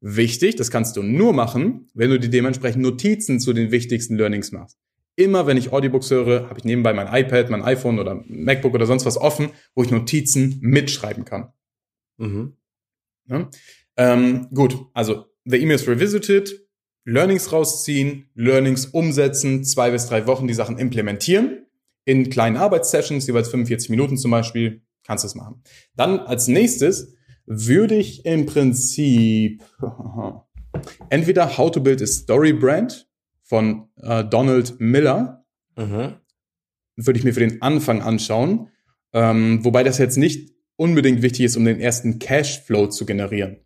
Wichtig, 0.06 0.58
das 0.58 0.70
kannst 0.70 0.98
du 0.98 1.02
nur 1.02 1.32
machen, 1.32 1.88
wenn 1.94 2.10
du 2.10 2.20
dir 2.20 2.30
dementsprechend 2.30 2.82
Notizen 2.82 3.40
zu 3.40 3.54
den 3.54 3.72
wichtigsten 3.72 4.18
Learnings 4.18 4.52
machst. 4.52 4.78
Immer 5.16 5.48
wenn 5.48 5.56
ich 5.56 5.72
Audiobooks 5.72 6.12
höre, 6.12 6.50
habe 6.50 6.60
ich 6.60 6.66
nebenbei 6.66 6.92
mein 6.92 7.08
iPad, 7.08 7.50
mein 7.50 7.64
iPhone 7.64 8.00
oder 8.00 8.22
MacBook 8.28 8.74
oder 8.74 8.86
sonst 8.86 9.06
was 9.06 9.16
offen, 9.16 9.52
wo 9.76 9.84
ich 9.84 9.92
Notizen 9.92 10.58
mitschreiben 10.60 11.24
kann. 11.24 11.54
Mhm. 12.18 12.58
Ja? 13.30 13.50
Ähm, 13.96 14.50
gut, 14.54 14.76
also 14.94 15.28
The 15.46 15.62
Emails 15.62 15.88
Revisited, 15.88 16.68
Learnings 17.06 17.54
rausziehen, 17.54 18.30
Learnings 18.36 18.88
umsetzen, 18.88 19.64
zwei 19.64 19.92
bis 19.92 20.08
drei 20.08 20.28
Wochen 20.28 20.50
die 20.50 20.54
Sachen 20.54 20.80
implementieren. 20.80 21.66
In 22.04 22.30
kleinen 22.30 22.58
Arbeitssessions, 22.58 23.26
jeweils 23.26 23.48
45 23.48 23.90
Minuten 23.90 24.18
zum 24.18 24.32
Beispiel, 24.32 24.82
kannst 25.06 25.24
du 25.24 25.28
es 25.28 25.36
machen. 25.36 25.64
Dann 25.96 26.20
als 26.20 26.50
nächstes 26.50 27.16
würde 27.46 27.96
ich 27.96 28.26
im 28.26 28.46
Prinzip 28.46 29.64
entweder 31.10 31.58
How 31.58 31.72
to 31.72 31.82
Build 31.82 32.02
a 32.02 32.08
Story 32.08 32.54
Brand 32.54 33.08
von 33.44 33.88
äh, 34.02 34.24
Donald 34.24 34.80
Miller 34.80 35.40
Mhm. 35.76 36.14
würde 36.96 37.18
ich 37.18 37.26
mir 37.26 37.34
für 37.34 37.40
den 37.40 37.64
Anfang 37.64 38.04
anschauen. 38.04 38.70
Ähm, 39.12 39.66
wobei 39.66 39.84
das 39.84 39.98
jetzt 39.98 40.18
nicht 40.18 40.52
unbedingt 40.76 41.24
wichtig 41.24 41.46
ist, 41.46 41.58
um 41.58 41.66
den 41.66 41.80
ersten 41.80 42.20
Cashflow 42.20 42.88
zu 42.88 43.08
generieren. 43.08 43.58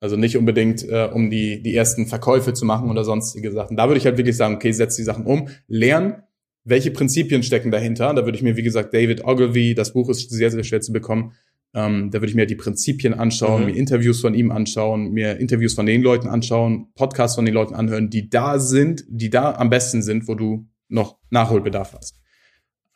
Also 0.00 0.16
nicht 0.16 0.36
unbedingt, 0.36 0.86
äh, 0.86 1.08
um 1.10 1.30
die, 1.30 1.62
die 1.62 1.74
ersten 1.74 2.06
Verkäufe 2.06 2.52
zu 2.52 2.66
machen 2.66 2.90
oder 2.90 3.04
sonstige 3.04 3.52
Sachen. 3.52 3.78
Da 3.78 3.88
würde 3.88 3.96
ich 3.98 4.04
halt 4.04 4.18
wirklich 4.18 4.36
sagen, 4.36 4.56
okay, 4.56 4.70
setz 4.72 4.96
die 4.96 5.02
Sachen 5.02 5.24
um, 5.24 5.48
lern, 5.66 6.22
welche 6.64 6.90
Prinzipien 6.90 7.42
stecken 7.42 7.70
dahinter. 7.70 8.12
Da 8.12 8.26
würde 8.26 8.36
ich 8.36 8.42
mir, 8.42 8.56
wie 8.56 8.62
gesagt, 8.62 8.92
David 8.92 9.24
Ogilvy, 9.24 9.74
das 9.74 9.94
Buch 9.94 10.10
ist 10.10 10.30
sehr, 10.30 10.50
sehr 10.50 10.62
schwer 10.64 10.82
zu 10.82 10.92
bekommen. 10.92 11.32
Ähm, 11.74 12.10
da 12.12 12.18
würde 12.20 12.28
ich 12.28 12.36
mir 12.36 12.46
die 12.46 12.54
Prinzipien 12.54 13.14
anschauen, 13.14 13.62
Mhm. 13.62 13.66
mir 13.66 13.76
Interviews 13.76 14.20
von 14.20 14.32
ihm 14.34 14.52
anschauen, 14.52 15.10
mir 15.10 15.38
Interviews 15.38 15.74
von 15.74 15.86
den 15.86 16.02
Leuten 16.02 16.28
anschauen, 16.28 16.92
Podcasts 16.94 17.34
von 17.34 17.44
den 17.44 17.52
Leuten 17.54 17.74
anhören, 17.74 18.10
die 18.10 18.28
da 18.30 18.58
sind, 18.60 19.04
die 19.08 19.28
da 19.30 19.54
am 19.56 19.70
besten 19.70 20.00
sind, 20.02 20.28
wo 20.28 20.34
du 20.36 20.68
noch 20.88 21.18
Nachholbedarf 21.30 21.94
hast. 21.94 22.20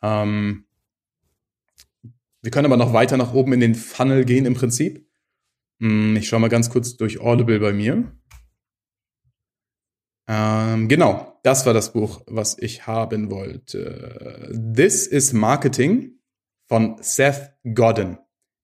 Ähm, 0.01 0.65
wir 2.41 2.51
können 2.51 2.67
aber 2.67 2.77
noch 2.77 2.93
weiter 2.93 3.17
nach 3.17 3.33
oben 3.33 3.51
in 3.51 3.59
den 3.59 3.75
Funnel 3.75 4.23
gehen 4.23 4.45
im 4.45 4.53
Prinzip. 4.53 5.05
Hm, 5.81 6.15
Ich 6.15 6.29
schaue 6.29 6.39
mal 6.39 6.47
ganz 6.47 6.69
kurz 6.69 6.95
durch 6.95 7.19
Audible 7.19 7.59
bei 7.59 7.73
mir. 7.73 8.13
Ähm, 10.27 10.87
genau, 10.87 11.39
das 11.43 11.65
war 11.65 11.73
das 11.73 11.91
Buch, 11.93 12.21
was 12.27 12.57
ich 12.59 12.85
haben 12.87 13.31
wollte. 13.31 14.51
This 14.75 15.07
is 15.07 15.33
Marketing 15.33 16.19
von 16.67 16.97
Seth 17.01 17.51
Godin. 17.73 18.17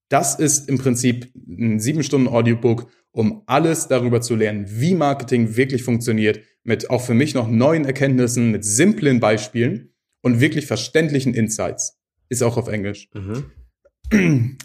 Das 0.09 0.35
ist 0.35 0.69
im 0.69 0.77
Prinzip 0.77 1.31
ein 1.47 1.79
sieben 1.79 2.03
Stunden 2.03 2.27
Audiobook, 2.27 2.89
um 3.11 3.43
alles 3.45 3.87
darüber 3.87 4.21
zu 4.21 4.35
lernen, 4.35 4.65
wie 4.67 4.93
Marketing 4.93 5.55
wirklich 5.55 5.83
funktioniert, 5.83 6.41
mit 6.63 6.89
auch 6.89 7.01
für 7.01 7.13
mich 7.13 7.33
noch 7.33 7.47
neuen 7.47 7.85
Erkenntnissen, 7.85 8.51
mit 8.51 8.65
simplen 8.65 9.19
Beispielen 9.19 9.93
und 10.21 10.41
wirklich 10.41 10.65
verständlichen 10.65 11.33
Insights. 11.33 11.97
Ist 12.29 12.43
auch 12.43 12.57
auf 12.57 12.67
Englisch. 12.67 13.09
Mhm. 13.13 13.45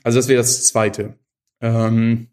Also 0.03 0.19
das 0.19 0.29
wäre 0.29 0.39
das 0.39 0.67
zweite. 0.67 1.19
Ähm, 1.61 2.29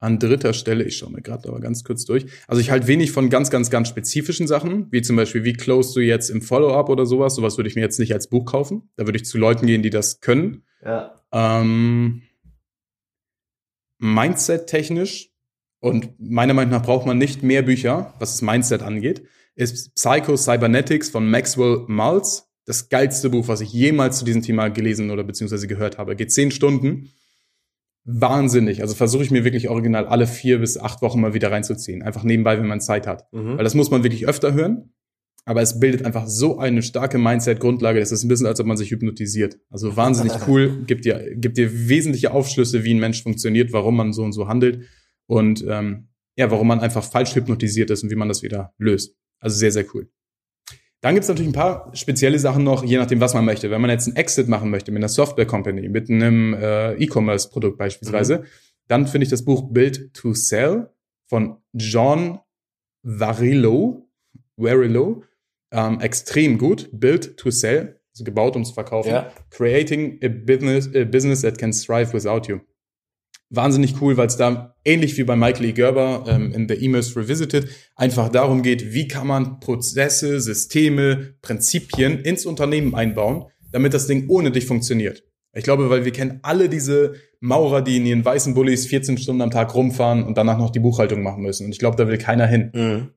an 0.00 0.18
dritter 0.18 0.52
Stelle, 0.52 0.84
ich 0.84 0.98
schaue 0.98 1.12
mir 1.12 1.22
gerade 1.22 1.48
aber 1.48 1.60
ganz 1.60 1.82
kurz 1.82 2.04
durch. 2.04 2.26
Also 2.46 2.60
ich 2.60 2.70
halte 2.70 2.86
wenig 2.88 3.10
von 3.10 3.30
ganz, 3.30 3.50
ganz, 3.50 3.70
ganz 3.70 3.88
spezifischen 3.88 4.46
Sachen, 4.46 4.86
wie 4.92 5.00
zum 5.00 5.16
Beispiel, 5.16 5.44
wie 5.44 5.54
close 5.54 5.94
du 5.94 6.00
jetzt 6.00 6.28
im 6.28 6.42
Follow-up 6.42 6.90
oder 6.90 7.06
sowas. 7.06 7.34
Sowas 7.34 7.56
würde 7.56 7.70
ich 7.70 7.74
mir 7.74 7.80
jetzt 7.80 7.98
nicht 7.98 8.12
als 8.12 8.28
Buch 8.28 8.44
kaufen. 8.44 8.90
Da 8.96 9.06
würde 9.06 9.16
ich 9.16 9.24
zu 9.24 9.38
Leuten 9.38 9.66
gehen, 9.66 9.82
die 9.82 9.90
das 9.90 10.20
können. 10.20 10.64
Ja. 10.84 11.14
Ähm, 11.32 12.22
Mindset-technisch 13.98 15.30
und 15.80 16.18
meiner 16.18 16.54
Meinung 16.54 16.72
nach 16.72 16.82
braucht 16.82 17.06
man 17.06 17.18
nicht 17.18 17.42
mehr 17.42 17.62
Bücher, 17.62 18.14
was 18.18 18.32
das 18.32 18.42
Mindset 18.42 18.82
angeht, 18.82 19.26
ist 19.54 19.94
Psycho 19.94 20.36
Cybernetics 20.36 21.10
von 21.10 21.30
Maxwell 21.30 21.84
Maltz. 21.86 22.48
Das 22.66 22.88
geilste 22.88 23.28
Buch, 23.28 23.48
was 23.48 23.60
ich 23.60 23.72
jemals 23.72 24.18
zu 24.18 24.24
diesem 24.24 24.40
Thema 24.40 24.68
gelesen 24.68 25.10
oder 25.10 25.22
beziehungsweise 25.22 25.66
gehört 25.66 25.98
habe. 25.98 26.16
Geht 26.16 26.32
zehn 26.32 26.50
Stunden. 26.50 27.10
Wahnsinnig. 28.04 28.80
Also 28.80 28.94
versuche 28.94 29.22
ich 29.22 29.30
mir 29.30 29.44
wirklich 29.44 29.68
original 29.68 30.06
alle 30.06 30.26
vier 30.26 30.58
bis 30.58 30.78
acht 30.78 31.02
Wochen 31.02 31.20
mal 31.20 31.34
wieder 31.34 31.52
reinzuziehen. 31.52 32.02
Einfach 32.02 32.22
nebenbei, 32.22 32.58
wenn 32.58 32.66
man 32.66 32.80
Zeit 32.80 33.06
hat. 33.06 33.30
Mhm. 33.32 33.58
Weil 33.58 33.64
das 33.64 33.74
muss 33.74 33.90
man 33.90 34.02
wirklich 34.02 34.26
öfter 34.26 34.54
hören. 34.54 34.94
Aber 35.46 35.60
es 35.60 35.78
bildet 35.78 36.06
einfach 36.06 36.26
so 36.26 36.58
eine 36.58 36.82
starke 36.82 37.18
Mindset-Grundlage. 37.18 38.00
Das 38.00 38.12
ist 38.12 38.24
ein 38.24 38.28
bisschen, 38.28 38.46
als 38.46 38.60
ob 38.60 38.66
man 38.66 38.78
sich 38.78 38.90
hypnotisiert. 38.90 39.58
Also 39.70 39.96
wahnsinnig 39.96 40.32
cool. 40.48 40.84
Gibt 40.86 41.04
dir, 41.04 41.34
gibt 41.36 41.58
dir 41.58 41.88
wesentliche 41.88 42.32
Aufschlüsse, 42.32 42.84
wie 42.84 42.94
ein 42.94 43.00
Mensch 43.00 43.22
funktioniert, 43.22 43.72
warum 43.72 43.96
man 43.96 44.12
so 44.12 44.22
und 44.22 44.32
so 44.32 44.48
handelt. 44.48 44.84
Und 45.26 45.64
ähm, 45.68 46.08
ja, 46.36 46.50
warum 46.50 46.68
man 46.68 46.80
einfach 46.80 47.04
falsch 47.04 47.34
hypnotisiert 47.34 47.90
ist 47.90 48.02
und 48.02 48.10
wie 48.10 48.16
man 48.16 48.28
das 48.28 48.42
wieder 48.42 48.72
löst. 48.78 49.16
Also 49.38 49.58
sehr, 49.58 49.72
sehr 49.72 49.84
cool. 49.94 50.08
Dann 51.02 51.14
gibt's 51.14 51.28
natürlich 51.28 51.50
ein 51.50 51.54
paar 51.54 51.94
spezielle 51.94 52.38
Sachen 52.38 52.64
noch, 52.64 52.82
je 52.82 52.96
nachdem, 52.96 53.20
was 53.20 53.34
man 53.34 53.44
möchte. 53.44 53.70
Wenn 53.70 53.82
man 53.82 53.90
jetzt 53.90 54.06
einen 54.06 54.16
Exit 54.16 54.48
machen 54.48 54.70
möchte 54.70 54.90
mit 54.90 55.00
einer 55.00 55.10
Software-Company, 55.10 55.90
mit 55.90 56.08
einem 56.08 56.54
äh, 56.54 56.94
E-Commerce-Produkt 56.94 57.76
beispielsweise, 57.76 58.44
dann 58.88 59.06
finde 59.06 59.24
ich 59.24 59.30
das 59.30 59.44
Buch 59.44 59.70
Build 59.70 60.14
to 60.14 60.32
Sell 60.32 60.88
von 61.26 61.58
John 61.74 62.38
Varillo, 63.02 64.08
Varillo 64.56 65.24
ähm, 65.74 66.00
extrem 66.00 66.56
gut. 66.56 66.88
Build 66.92 67.36
to 67.36 67.50
Sell, 67.50 68.00
also 68.12 68.24
gebaut, 68.24 68.56
um 68.56 68.64
zu 68.64 68.72
verkaufen. 68.72 69.10
Ja. 69.10 69.32
Creating 69.50 70.18
a 70.22 70.28
business, 70.28 70.88
a 70.94 71.04
business 71.04 71.42
that 71.42 71.58
can 71.58 71.72
thrive 71.72 72.14
without 72.14 72.48
you. 72.48 72.60
Wahnsinnig 73.50 74.00
cool, 74.00 74.16
weil 74.16 74.26
es 74.26 74.36
da 74.36 74.74
ähnlich 74.84 75.16
wie 75.16 75.24
bei 75.24 75.36
Michael 75.36 75.66
E. 75.66 75.72
Gerber 75.72 76.24
ähm, 76.26 76.52
in 76.52 76.68
The 76.68 76.74
Emails 76.74 77.14
Revisited 77.16 77.68
einfach 77.94 78.28
darum 78.28 78.62
geht, 78.62 78.94
wie 78.94 79.06
kann 79.06 79.26
man 79.26 79.60
Prozesse, 79.60 80.40
Systeme, 80.40 81.34
Prinzipien 81.42 82.20
ins 82.20 82.46
Unternehmen 82.46 82.94
einbauen, 82.94 83.44
damit 83.70 83.94
das 83.94 84.06
Ding 84.06 84.28
ohne 84.28 84.50
dich 84.50 84.66
funktioniert. 84.66 85.24
Ich 85.52 85.62
glaube, 85.62 85.88
weil 85.88 86.04
wir 86.04 86.12
kennen 86.12 86.40
alle 86.42 86.68
diese 86.68 87.14
Maurer, 87.40 87.82
die 87.82 87.98
in 87.98 88.06
ihren 88.06 88.24
weißen 88.24 88.54
Bullis 88.54 88.86
14 88.86 89.18
Stunden 89.18 89.42
am 89.42 89.50
Tag 89.50 89.74
rumfahren 89.74 90.24
und 90.24 90.36
danach 90.36 90.58
noch 90.58 90.70
die 90.70 90.80
Buchhaltung 90.80 91.22
machen 91.22 91.42
müssen. 91.42 91.66
Und 91.66 91.72
ich 91.72 91.78
glaube, 91.78 91.96
da 91.96 92.08
will 92.08 92.18
keiner 92.18 92.46
hin. 92.46 92.70
Mhm. 92.74 93.10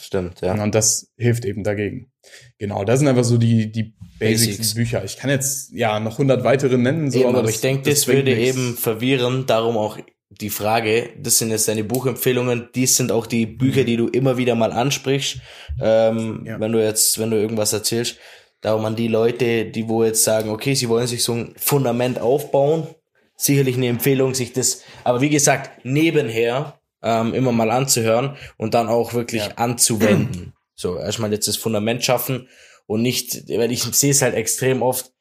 Stimmt, 0.00 0.40
ja. 0.40 0.60
Und 0.62 0.74
das 0.74 1.12
hilft 1.16 1.44
eben 1.44 1.62
dagegen. 1.64 2.10
Genau, 2.58 2.84
das 2.84 2.98
sind 3.00 3.08
einfach 3.08 3.24
so 3.24 3.38
die, 3.38 3.70
die 3.72 3.94
Basics, 4.18 4.56
Basics. 4.58 4.74
Bücher. 4.74 5.04
Ich 5.04 5.16
kann 5.16 5.30
jetzt 5.30 5.72
ja 5.72 5.98
noch 6.00 6.12
100 6.12 6.44
weitere 6.44 6.76
nennen. 6.78 7.10
So, 7.10 7.20
Eben, 7.20 7.34
aber 7.36 7.48
ich 7.48 7.60
denke, 7.60 7.88
das, 7.90 8.04
bringt 8.04 8.18
würde 8.26 8.34
nichts. 8.36 8.56
eben 8.56 8.76
verwirren, 8.76 9.46
darum 9.46 9.76
auch 9.78 9.98
die 10.30 10.50
Frage, 10.50 11.10
das 11.18 11.38
sind 11.38 11.50
jetzt 11.50 11.66
deine 11.68 11.82
Buchempfehlungen, 11.84 12.68
dies 12.74 12.96
sind 12.96 13.10
auch 13.10 13.26
die 13.26 13.46
Bücher, 13.46 13.84
die 13.84 13.96
du 13.96 14.06
immer 14.08 14.36
wieder 14.36 14.54
mal 14.54 14.72
ansprichst, 14.72 15.38
ähm, 15.82 16.44
Ja. 16.46 16.60
wenn 16.60 16.72
du 16.72 16.82
jetzt, 16.84 17.18
wenn 17.18 17.30
du 17.30 17.36
irgendwas 17.36 17.72
erzählst. 17.72 18.16
Darum 18.60 18.84
an 18.84 18.94
die 18.96 19.08
Leute, 19.08 19.64
die 19.64 19.88
wo 19.88 20.04
jetzt 20.04 20.22
sagen, 20.22 20.50
okay, 20.50 20.74
sie 20.74 20.88
wollen 20.88 21.06
sich 21.06 21.24
so 21.24 21.32
ein 21.32 21.54
Fundament 21.56 22.18
aufbauen, 22.20 22.86
sicherlich 23.36 23.76
eine 23.76 23.88
Empfehlung, 23.88 24.34
sich 24.34 24.52
das, 24.52 24.82
aber 25.02 25.20
wie 25.22 25.30
gesagt, 25.30 25.84
nebenher 25.84 26.78
ähm, 27.02 27.34
immer 27.34 27.52
mal 27.52 27.70
anzuhören 27.70 28.36
und 28.56 28.74
dann 28.74 28.88
auch 28.88 29.14
wirklich 29.14 29.46
Ja. 29.46 29.52
anzuwenden. 29.56 30.52
So, 30.80 30.96
erstmal 30.98 31.30
jetzt 31.30 31.46
das 31.46 31.58
Fundament 31.58 32.02
schaffen 32.02 32.48
und 32.86 33.02
nicht, 33.02 33.46
weil 33.50 33.70
ich 33.70 33.82
sehe 33.82 34.12
es 34.12 34.22
halt 34.22 34.34
extrem 34.34 34.80
oft, 34.80 35.12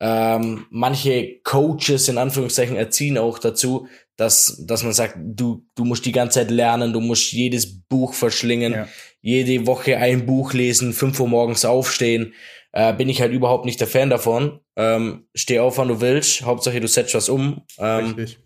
ähm, 0.00 0.66
manche 0.70 1.38
Coaches 1.44 2.08
in 2.08 2.18
Anführungszeichen 2.18 2.74
erziehen 2.74 3.16
auch 3.16 3.38
dazu, 3.38 3.86
dass, 4.16 4.60
dass 4.66 4.82
man 4.82 4.92
sagt, 4.92 5.16
du, 5.20 5.66
du 5.76 5.84
musst 5.84 6.04
die 6.04 6.10
ganze 6.10 6.40
Zeit 6.40 6.50
lernen, 6.50 6.92
du 6.92 7.00
musst 7.00 7.30
jedes 7.32 7.80
Buch 7.86 8.12
verschlingen, 8.12 8.72
Ja. 8.72 8.88
jede 9.20 9.68
Woche 9.68 9.98
ein 9.98 10.26
Buch 10.26 10.52
lesen, 10.52 10.92
5 10.92 11.20
Uhr 11.20 11.28
morgens 11.28 11.64
aufstehen. 11.64 12.34
Äh, 12.72 12.92
bin 12.94 13.08
ich 13.08 13.20
halt 13.20 13.32
überhaupt 13.32 13.66
nicht 13.66 13.78
der 13.78 13.86
Fan 13.86 14.10
davon. 14.10 14.58
Ähm, 14.74 15.28
steh 15.32 15.60
auf, 15.60 15.78
wann 15.78 15.86
du 15.86 16.00
willst. 16.00 16.42
Hauptsache, 16.42 16.80
du 16.80 16.88
setzt 16.88 17.14
was 17.14 17.28
um. 17.28 17.62
Ähm, 17.78 18.06
Richtig. 18.16 18.40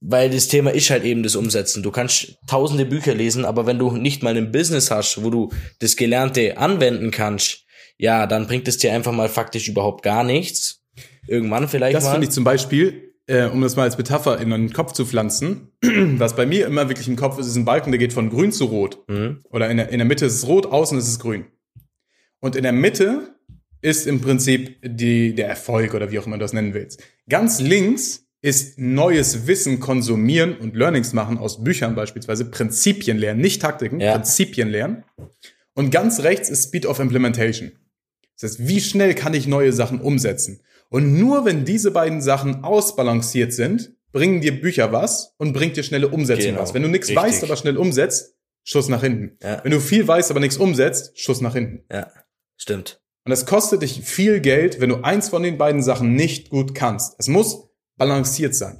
Weil 0.00 0.30
das 0.30 0.48
Thema 0.48 0.70
ist 0.70 0.90
halt 0.90 1.04
eben 1.04 1.22
das 1.22 1.36
Umsetzen. 1.36 1.82
Du 1.82 1.90
kannst 1.90 2.38
tausende 2.46 2.86
Bücher 2.86 3.14
lesen, 3.14 3.44
aber 3.44 3.66
wenn 3.66 3.78
du 3.78 3.90
nicht 3.96 4.22
mal 4.22 4.36
ein 4.36 4.50
Business 4.52 4.90
hast, 4.90 5.22
wo 5.22 5.30
du 5.30 5.50
das 5.78 5.96
Gelernte 5.96 6.56
anwenden 6.58 7.10
kannst, 7.10 7.64
ja, 7.98 8.26
dann 8.26 8.46
bringt 8.46 8.66
es 8.66 8.78
dir 8.78 8.92
einfach 8.92 9.12
mal 9.12 9.28
faktisch 9.28 9.68
überhaupt 9.68 10.02
gar 10.02 10.24
nichts. 10.24 10.82
irgendwann 11.26 11.68
vielleicht 11.68 11.94
Das 11.96 12.04
mal. 12.04 12.12
finde 12.12 12.26
ich 12.26 12.32
zum 12.32 12.44
Beispiel, 12.44 13.14
äh, 13.26 13.44
um 13.44 13.60
das 13.60 13.76
mal 13.76 13.82
als 13.82 13.98
Metapher 13.98 14.40
in 14.40 14.50
den 14.50 14.72
Kopf 14.72 14.92
zu 14.92 15.04
pflanzen, 15.04 15.68
was 15.82 16.34
bei 16.34 16.46
mir 16.46 16.66
immer 16.66 16.88
wirklich 16.88 17.06
im 17.08 17.16
Kopf 17.16 17.38
ist, 17.38 17.46
ist 17.46 17.56
ein 17.56 17.66
Balken, 17.66 17.92
der 17.92 17.98
geht 17.98 18.14
von 18.14 18.30
grün 18.30 18.52
zu 18.52 18.64
rot. 18.64 19.04
Mhm. 19.08 19.42
Oder 19.50 19.68
in 19.70 19.76
der, 19.76 19.90
in 19.90 19.98
der 19.98 20.06
Mitte 20.06 20.24
ist 20.24 20.34
es 20.34 20.46
rot, 20.46 20.66
außen 20.66 20.98
ist 20.98 21.08
es 21.08 21.18
grün. 21.18 21.44
Und 22.40 22.56
in 22.56 22.62
der 22.62 22.72
Mitte 22.72 23.34
ist 23.82 24.06
im 24.06 24.20
Prinzip 24.22 24.78
die, 24.82 25.34
der 25.34 25.48
Erfolg 25.48 25.92
oder 25.94 26.10
wie 26.10 26.18
auch 26.18 26.26
immer 26.26 26.36
du 26.36 26.42
das 26.42 26.54
nennen 26.54 26.72
willst. 26.74 27.02
Ganz 27.28 27.60
links 27.60 28.26
ist 28.42 28.78
neues 28.78 29.46
Wissen 29.46 29.80
konsumieren 29.80 30.56
und 30.56 30.74
Learnings 30.74 31.12
machen 31.12 31.36
aus 31.38 31.62
Büchern 31.62 31.94
beispielsweise, 31.94 32.46
Prinzipien 32.46 33.18
lernen, 33.18 33.40
nicht 33.40 33.60
Taktiken, 33.60 34.00
Ja. 34.00 34.14
Prinzipien 34.14 34.68
lernen. 34.70 35.04
Und 35.74 35.90
ganz 35.90 36.20
rechts 36.20 36.48
ist 36.48 36.64
Speed 36.68 36.86
of 36.86 36.98
Implementation. 37.00 37.72
Das 38.40 38.52
heißt, 38.52 38.66
wie 38.68 38.80
schnell 38.80 39.14
kann 39.14 39.34
ich 39.34 39.46
neue 39.46 39.72
Sachen 39.72 40.00
umsetzen? 40.00 40.62
Und 40.88 41.18
nur 41.18 41.44
wenn 41.44 41.64
diese 41.64 41.90
beiden 41.90 42.20
Sachen 42.22 42.64
ausbalanciert 42.64 43.52
sind, 43.52 43.92
bringen 44.12 44.40
dir 44.40 44.60
Bücher 44.60 44.90
was 44.90 45.34
und 45.36 45.52
bringt 45.52 45.76
dir 45.76 45.82
schnelle 45.82 46.08
Umsetzung 46.08 46.46
Genau, 46.52 46.62
was. 46.62 46.74
Wenn 46.74 46.82
du 46.82 46.88
nichts 46.88 47.08
richtig. 47.08 47.22
weißt, 47.24 47.44
aber 47.44 47.56
schnell 47.56 47.76
umsetzt, 47.76 48.34
Schuss 48.64 48.88
nach 48.88 49.02
hinten. 49.02 49.36
Ja. 49.42 49.62
Wenn 49.62 49.70
du 49.72 49.80
viel 49.80 50.06
weißt, 50.08 50.30
aber 50.30 50.40
nichts 50.40 50.56
umsetzt, 50.56 51.18
Schuss 51.18 51.40
nach 51.40 51.54
hinten. 51.54 51.84
Ja, 51.92 52.10
stimmt. 52.56 53.00
Und 53.24 53.32
es 53.32 53.46
kostet 53.46 53.82
dich 53.82 54.00
viel 54.02 54.40
Geld, 54.40 54.80
wenn 54.80 54.88
du 54.88 54.96
eins 55.04 55.28
von 55.28 55.42
den 55.42 55.58
beiden 55.58 55.82
Sachen 55.82 56.14
nicht 56.14 56.50
gut 56.50 56.74
kannst. 56.74 57.14
Es 57.18 57.28
muss 57.28 57.68
balanciert 58.00 58.54
sein. 58.54 58.78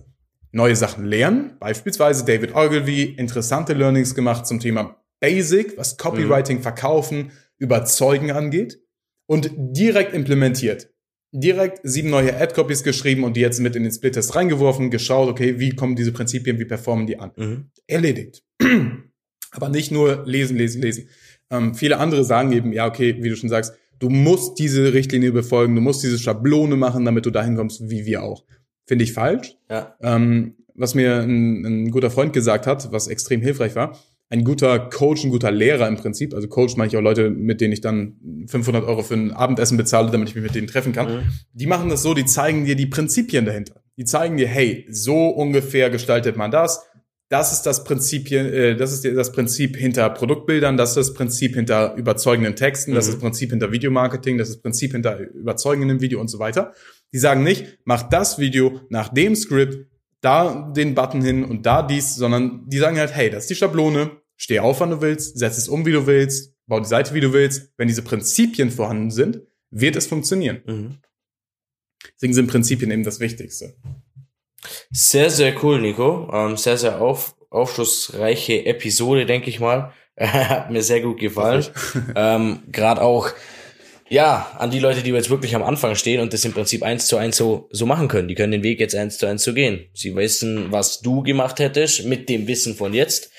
Neue 0.50 0.74
Sachen 0.74 1.04
lernen, 1.04 1.56
beispielsweise 1.61 2.24
David 2.24 2.56
Ogilvy, 2.56 3.02
interessante 3.04 3.74
Learnings 3.74 4.14
gemacht 4.14 4.46
zum 4.46 4.59
Thema 4.61 4.96
Basic, 5.20 5.76
was 5.76 5.98
Copywriting, 5.98 6.62
Verkaufen, 6.62 7.30
Überzeugen 7.59 8.30
angeht 8.33 8.80
und 9.26 9.50
direkt 9.56 10.14
implementiert. 10.14 10.88
Direkt 11.33 11.80
sieben 11.85 12.09
neue 12.09 12.35
Ad-Copies 12.35 12.83
geschrieben 12.83 13.22
und 13.22 13.37
die 13.37 13.42
jetzt 13.42 13.61
mit 13.61 13.76
in 13.76 13.83
den 13.83 13.92
Splitters 13.92 14.35
reingeworfen, 14.35 14.90
geschaut, 14.90 15.28
okay, 15.28 15.61
wie 15.61 15.76
kommen 15.76 15.94
diese 15.96 16.12
Prinzipien, 16.12 16.59
wie 16.59 16.64
performen 16.64 17.06
die 17.06 17.18
an 17.18 17.30
Mhm. 17.37 17.70
erledigt. 17.87 18.42
Aber 19.52 19.68
nicht 19.68 19.92
nur 19.92 20.24
lesen, 20.26 20.56
lesen, 20.56 20.80
lesen. 20.80 21.09
Ähm, 21.50 21.74
viele 21.74 21.98
andere 21.98 22.24
sagen 22.24 22.52
eben, 22.52 22.72
ja, 22.72 22.87
okay, 22.87 23.16
wie 23.20 23.28
du 23.28 23.37
schon 23.37 23.50
sagst, 23.50 23.74
du 23.98 24.09
musst 24.09 24.59
diese 24.59 24.94
Richtlinie 24.94 25.30
befolgen, 25.30 25.74
du 25.74 25.83
musst 25.83 26.02
diese 26.02 26.18
Schablone 26.18 26.76
machen, 26.76 27.04
damit 27.04 27.26
du 27.26 27.30
dahin 27.30 27.56
kommst, 27.56 27.90
wie 27.90 28.06
wir 28.06 28.22
auch. 28.22 28.44
Finde 28.90 29.05
ich 29.05 29.12
falsch. 29.12 29.55
Ja. 29.70 29.94
Ähm, 30.03 30.57
was 30.74 30.96
mir 30.96 31.20
ein, 31.20 31.64
ein 31.64 31.90
guter 31.92 32.11
Freund 32.11 32.33
gesagt 32.33 32.66
hat, 32.66 32.90
was 32.90 33.07
extrem 33.07 33.40
hilfreich 33.40 33.76
war, 33.76 33.96
ein 34.31 34.42
guter 34.42 34.81
Coach, 34.81 35.22
ein 35.22 35.31
guter 35.31 35.53
Lehrer 35.53 35.87
im 35.87 35.94
Prinzip, 35.94 36.35
also 36.35 36.48
Coach 36.48 36.76
meine 36.76 36.88
ich 36.88 36.96
auch 36.96 37.00
Leute, 37.00 37.31
mit 37.31 37.61
denen 37.61 37.72
ich 37.72 37.81
dann 37.81 38.16
500 38.48 38.85
Euro 38.85 39.05
für 39.05 39.14
ein 39.14 39.31
Abendessen 39.31 39.76
bezahle, 39.76 40.11
damit 40.11 40.29
ich 40.29 40.35
mich 40.35 40.42
mit 40.42 40.57
denen 40.57 40.66
treffen 40.66 40.92
kann. 40.92 41.18
Mhm. 41.18 41.22
Die 41.53 41.66
machen 41.66 41.88
das 41.88 42.03
so, 42.03 42.14
die 42.14 42.24
zeigen 42.24 42.64
dir 42.64 42.74
die 42.74 42.87
Prinzipien 42.87 43.44
dahinter. 43.44 43.81
Die 43.96 44.05
zeigen 44.05 44.37
dir, 44.37 44.48
hey, 44.48 44.88
so 44.90 45.29
ungefähr 45.29 45.88
gestaltet 45.88 46.37
man 46.37 46.50
das. 46.50 46.85
Das 47.30 47.52
ist 47.52 47.62
das 47.62 47.84
Prinzip, 47.84 48.30
äh, 48.32 48.74
das 48.74 48.92
ist 48.92 49.04
das 49.04 49.30
Prinzip 49.30 49.76
hinter 49.76 50.10
Produktbildern, 50.10 50.76
das 50.76 50.90
ist 50.90 50.96
das 50.96 51.14
Prinzip 51.14 51.54
hinter 51.54 51.94
überzeugenden 51.94 52.56
Texten, 52.56 52.92
das 52.92 53.06
Mhm. 53.06 53.08
ist 53.08 53.14
das 53.14 53.20
Prinzip 53.22 53.50
hinter 53.50 53.70
Videomarketing, 53.70 54.36
das 54.36 54.48
ist 54.48 54.56
das 54.56 54.62
Prinzip 54.62 54.92
hinter 54.92 55.18
überzeugendem 55.18 56.00
Video 56.00 56.20
und 56.20 56.26
so 56.28 56.40
weiter. 56.40 56.74
Die 57.12 57.18
sagen 57.18 57.44
nicht, 57.44 57.78
mach 57.84 58.02
das 58.02 58.40
Video 58.40 58.80
nach 58.88 59.08
dem 59.10 59.36
Skript, 59.36 59.86
da 60.20 60.72
den 60.76 60.94
Button 60.96 61.22
hin 61.22 61.44
und 61.44 61.64
da 61.66 61.82
dies, 61.82 62.16
sondern 62.16 62.68
die 62.68 62.78
sagen 62.78 62.98
halt, 62.98 63.14
hey, 63.14 63.30
das 63.30 63.44
ist 63.44 63.50
die 63.50 63.54
Schablone, 63.54 64.10
steh 64.36 64.58
auf, 64.58 64.80
wann 64.80 64.90
du 64.90 65.00
willst, 65.00 65.38
setz 65.38 65.56
es 65.56 65.68
um, 65.68 65.86
wie 65.86 65.92
du 65.92 66.08
willst, 66.08 66.52
bau 66.66 66.80
die 66.80 66.88
Seite, 66.88 67.14
wie 67.14 67.20
du 67.20 67.32
willst. 67.32 67.72
Wenn 67.76 67.86
diese 67.86 68.02
Prinzipien 68.02 68.70
vorhanden 68.72 69.12
sind, 69.12 69.40
wird 69.70 69.94
es 69.94 70.08
funktionieren. 70.08 70.62
Mhm. 70.66 70.96
Deswegen 72.16 72.34
sind 72.34 72.48
Prinzipien 72.48 72.90
eben 72.90 73.04
das 73.04 73.20
Wichtigste. 73.20 73.76
Sehr, 74.90 75.31
sehr 75.31 75.55
cool, 75.62 75.81
Nico. 75.81 76.31
Ähm, 76.33 76.57
sehr, 76.57 76.77
sehr 76.77 77.01
auf, 77.01 77.35
aufschlussreiche 77.51 78.66
Episode, 78.66 79.27
denke 79.27 79.49
ich 79.51 79.61
mal. 79.61 79.92
Hat 80.20 80.70
mir 80.70 80.83
sehr 80.83 81.01
gut 81.01 81.18
gefallen. 81.18 81.64
ähm, 82.16 82.61
Gerade 82.70 83.01
auch, 83.03 83.29
ja, 84.09 84.51
an 84.59 84.70
die 84.70 84.81
Leute, 84.81 85.03
die 85.03 85.11
jetzt 85.11 85.31
wirklich 85.31 85.55
am 85.55 85.62
Anfang 85.62 85.94
stehen 85.94 86.20
und 86.20 86.33
das 86.33 86.44
im 86.44 86.53
Prinzip 86.53 86.83
eins 86.83 87.07
zu 87.07 87.16
eins 87.16 87.37
so, 87.37 87.68
so 87.70 87.87
machen 87.87 88.09
können. 88.09 88.29
Die 88.29 88.35
können 88.35 88.53
den 88.53 88.62
Weg 88.62 88.81
jetzt 88.81 88.94
eins 88.94 89.18
zu 89.18 89.27
eins 89.27 89.44
so 89.44 89.55
gehen. 89.55 89.87
Sie 89.94 90.14
wissen, 90.16 90.66
was 90.70 91.01
du 91.01 91.23
gemacht 91.23 91.59
hättest 91.61 92.05
mit 92.05 92.29
dem 92.29 92.46
Wissen 92.49 92.75
von 92.75 92.92
jetzt. 92.92 93.31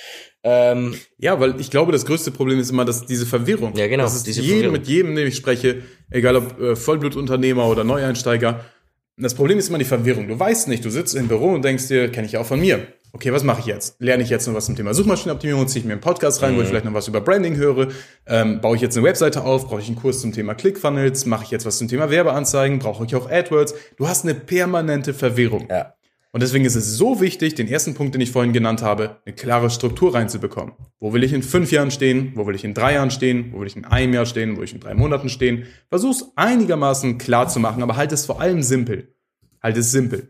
Ähm, 0.44 0.96
Ja, 1.20 1.40
weil 1.40 1.60
ich 1.60 1.70
glaube, 1.70 1.92
das 1.92 2.06
größte 2.06 2.32
Problem 2.32 2.58
ist 2.58 2.72
immer, 2.72 2.86
dass 2.86 3.06
diese 3.06 3.26
Verwirrung. 3.28 3.76
Ja, 3.76 3.88
genau, 3.88 4.04
Das 4.06 4.16
ist 4.16 4.26
jedem, 4.26 4.44
Verwirrung. 4.46 4.72
mit 4.72 4.88
jedem, 4.88 5.16
den 5.16 5.28
ich 5.28 5.36
spreche, 5.36 5.84
egal 6.10 6.38
ob 6.38 6.60
äh, 6.60 6.76
Vollblutunternehmer 6.76 7.68
oder 7.68 7.84
Neueinsteiger. 7.84 8.66
Das 9.18 9.36
Problem 9.36 9.58
ist 9.58 9.70
immer 9.70 9.78
die 9.78 9.86
Verwirrung. 9.86 10.28
Du 10.28 10.40
weißt 10.40 10.68
nicht, 10.68 10.84
du 10.84 10.90
sitzt 10.90 11.16
im 11.16 11.28
Büro 11.28 11.50
und 11.50 11.64
denkst 11.64 11.88
dir, 11.88 12.10
kenne 12.12 12.26
ich 12.26 12.34
ja 12.34 12.40
auch 12.40 12.46
von 12.46 12.60
mir. 12.60 12.88
Okay, 13.14 13.34
was 13.34 13.44
mache 13.44 13.60
ich 13.60 13.66
jetzt? 13.66 13.98
Lerne 14.00 14.24
ich 14.24 14.30
jetzt 14.30 14.48
noch 14.48 14.54
was 14.54 14.66
zum 14.66 14.78
Thema 14.78 14.94
Suchmaschinenoptimierung? 14.94 15.68
Ziehe 15.68 15.82
ich 15.82 15.86
mir 15.86 15.92
einen 15.92 16.02
Podcast 16.02 16.42
rein, 16.42 16.56
wo 16.56 16.62
ich 16.62 16.70
vielleicht 16.70 16.86
noch 16.86 16.94
was 16.94 17.10
über 17.10 17.20
Branding 17.20 17.58
höre? 17.58 17.90
Ähm, 18.26 18.62
baue 18.62 18.78
ich 18.78 18.82
jetzt 18.82 18.96
eine 18.96 19.06
Webseite 19.06 19.44
auf? 19.44 19.68
Brauche 19.68 19.82
ich 19.82 19.88
einen 19.88 19.98
Kurs 19.98 20.22
zum 20.22 20.32
Thema 20.32 20.56
ClickFunnels? 20.56 21.26
Mache 21.26 21.44
ich 21.44 21.52
jetzt 21.52 21.66
was 21.66 21.78
zum 21.78 21.90
Thema 21.90 22.10
Werbeanzeigen? 22.10 22.80
Brauche 22.80 23.04
ich 23.04 23.14
auch 23.16 23.30
AdWords? 23.30 23.76
Du 23.98 24.08
hast 24.08 24.24
eine 24.24 24.34
permanente 24.34 25.14
Verwirrung. 25.14 25.68
ja. 25.70 25.94
Und 26.34 26.42
deswegen 26.42 26.64
ist 26.64 26.76
es 26.76 26.96
so 26.96 27.20
wichtig, 27.20 27.56
den 27.56 27.68
ersten 27.68 27.94
Punkt, 27.94 28.16
den 28.16 28.22
ich 28.22 28.32
vorhin 28.32 28.54
genannt 28.54 28.82
habe, 28.82 29.18
eine 29.26 29.36
klare 29.36 29.70
Struktur 29.70 30.14
reinzubekommen. 30.14 30.74
Wo 31.00 31.12
will 31.12 31.24
ich 31.24 31.34
in 31.34 31.44
fünf 31.44 31.72
Jahren 31.72 31.92
stehen? 31.92 32.32
Wo 32.36 32.48
will 32.48 32.56
ich 32.56 32.64
in 32.64 32.74
drei 32.74 32.94
Jahren 32.94 33.12
stehen? 33.12 33.52
Wo 33.52 33.60
will 33.60 33.68
ich 33.68 33.76
in 33.76 33.84
einem 33.84 34.14
Jahr 34.14 34.26
stehen? 34.26 34.54
Wo 34.54 34.60
will 34.60 34.66
ich 34.66 34.74
in 34.74 34.80
drei 34.80 34.94
Monaten 34.94 35.28
stehen? 35.28 35.66
Versuch's 35.90 36.26
einigermaßen 36.38 37.18
klar 37.18 37.50
zu 37.50 37.60
machen, 37.60 37.84
aber 37.84 37.98
halt 37.98 38.14
es 38.14 38.26
vor 38.26 38.40
allem 38.40 38.64
simpel. 38.64 39.14
Halt 39.62 39.76
es 39.76 39.92
simpel. 39.92 40.30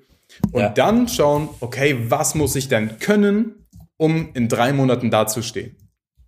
Und 0.52 0.62
Ja. 0.62 0.70
dann 0.70 1.08
schauen, 1.08 1.50
okay, 1.60 1.98
was 2.10 2.34
muss 2.36 2.56
ich 2.56 2.68
denn 2.68 2.98
können, 3.00 3.68
um 3.98 4.30
in 4.34 4.48
drei 4.48 4.74
Monaten 4.74 5.12
dazustehen? 5.12 5.76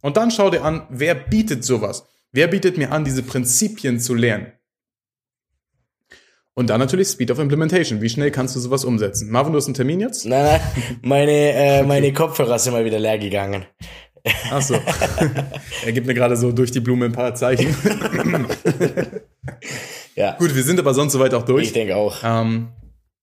Und 0.01 0.17
dann 0.17 0.29
schau 0.29 0.51
dir 0.51 0.63
an, 0.63 0.85
wer 0.89 1.15
bietet 1.15 1.63
sowas? 1.63 2.05
Wer 2.31 2.47
bietet 2.47 2.77
mir 2.77 2.91
an, 2.91 3.05
diese 3.05 3.23
Prinzipien 3.23 3.99
zu 3.99 4.13
lernen? 4.13 4.52
Und 6.55 6.69
dann 6.69 6.79
natürlich 6.79 7.07
Speed 7.07 7.31
of 7.31 7.39
Implementation. 7.39 8.01
Wie 8.01 8.09
schnell 8.09 8.29
kannst 8.29 8.55
du 8.55 8.59
sowas 8.59 8.85
umsetzen? 8.85 9.31
Marvin, 9.31 9.53
du 9.53 9.57
hast 9.57 9.65
einen 9.65 9.73
Termin 9.73 9.99
jetzt? 9.99 10.25
Nein, 10.25 10.43
nein, 10.45 10.61
meine, 11.01 11.31
äh, 11.31 11.83
meine 11.83 12.13
Kopfhörer 12.13 12.59
sind 12.59 12.73
mal 12.73 12.85
wieder 12.85 12.99
leer 12.99 13.17
gegangen. 13.17 13.65
Ach 14.51 14.61
so. 14.61 14.75
er 15.85 15.91
gibt 15.91 16.07
mir 16.07 16.13
gerade 16.13 16.37
so 16.37 16.51
durch 16.51 16.71
die 16.71 16.79
Blume 16.79 17.05
ein 17.05 17.11
paar 17.11 17.35
Zeichen. 17.35 17.75
Ja, 20.15 20.35
Gut, 20.37 20.55
wir 20.55 20.63
sind 20.63 20.79
aber 20.79 20.93
sonst 20.93 21.13
soweit 21.13 21.33
auch 21.33 21.43
durch. 21.43 21.63
ich 21.63 21.73
denke 21.73 21.95
auch. 21.95 22.17
Ähm, 22.23 22.69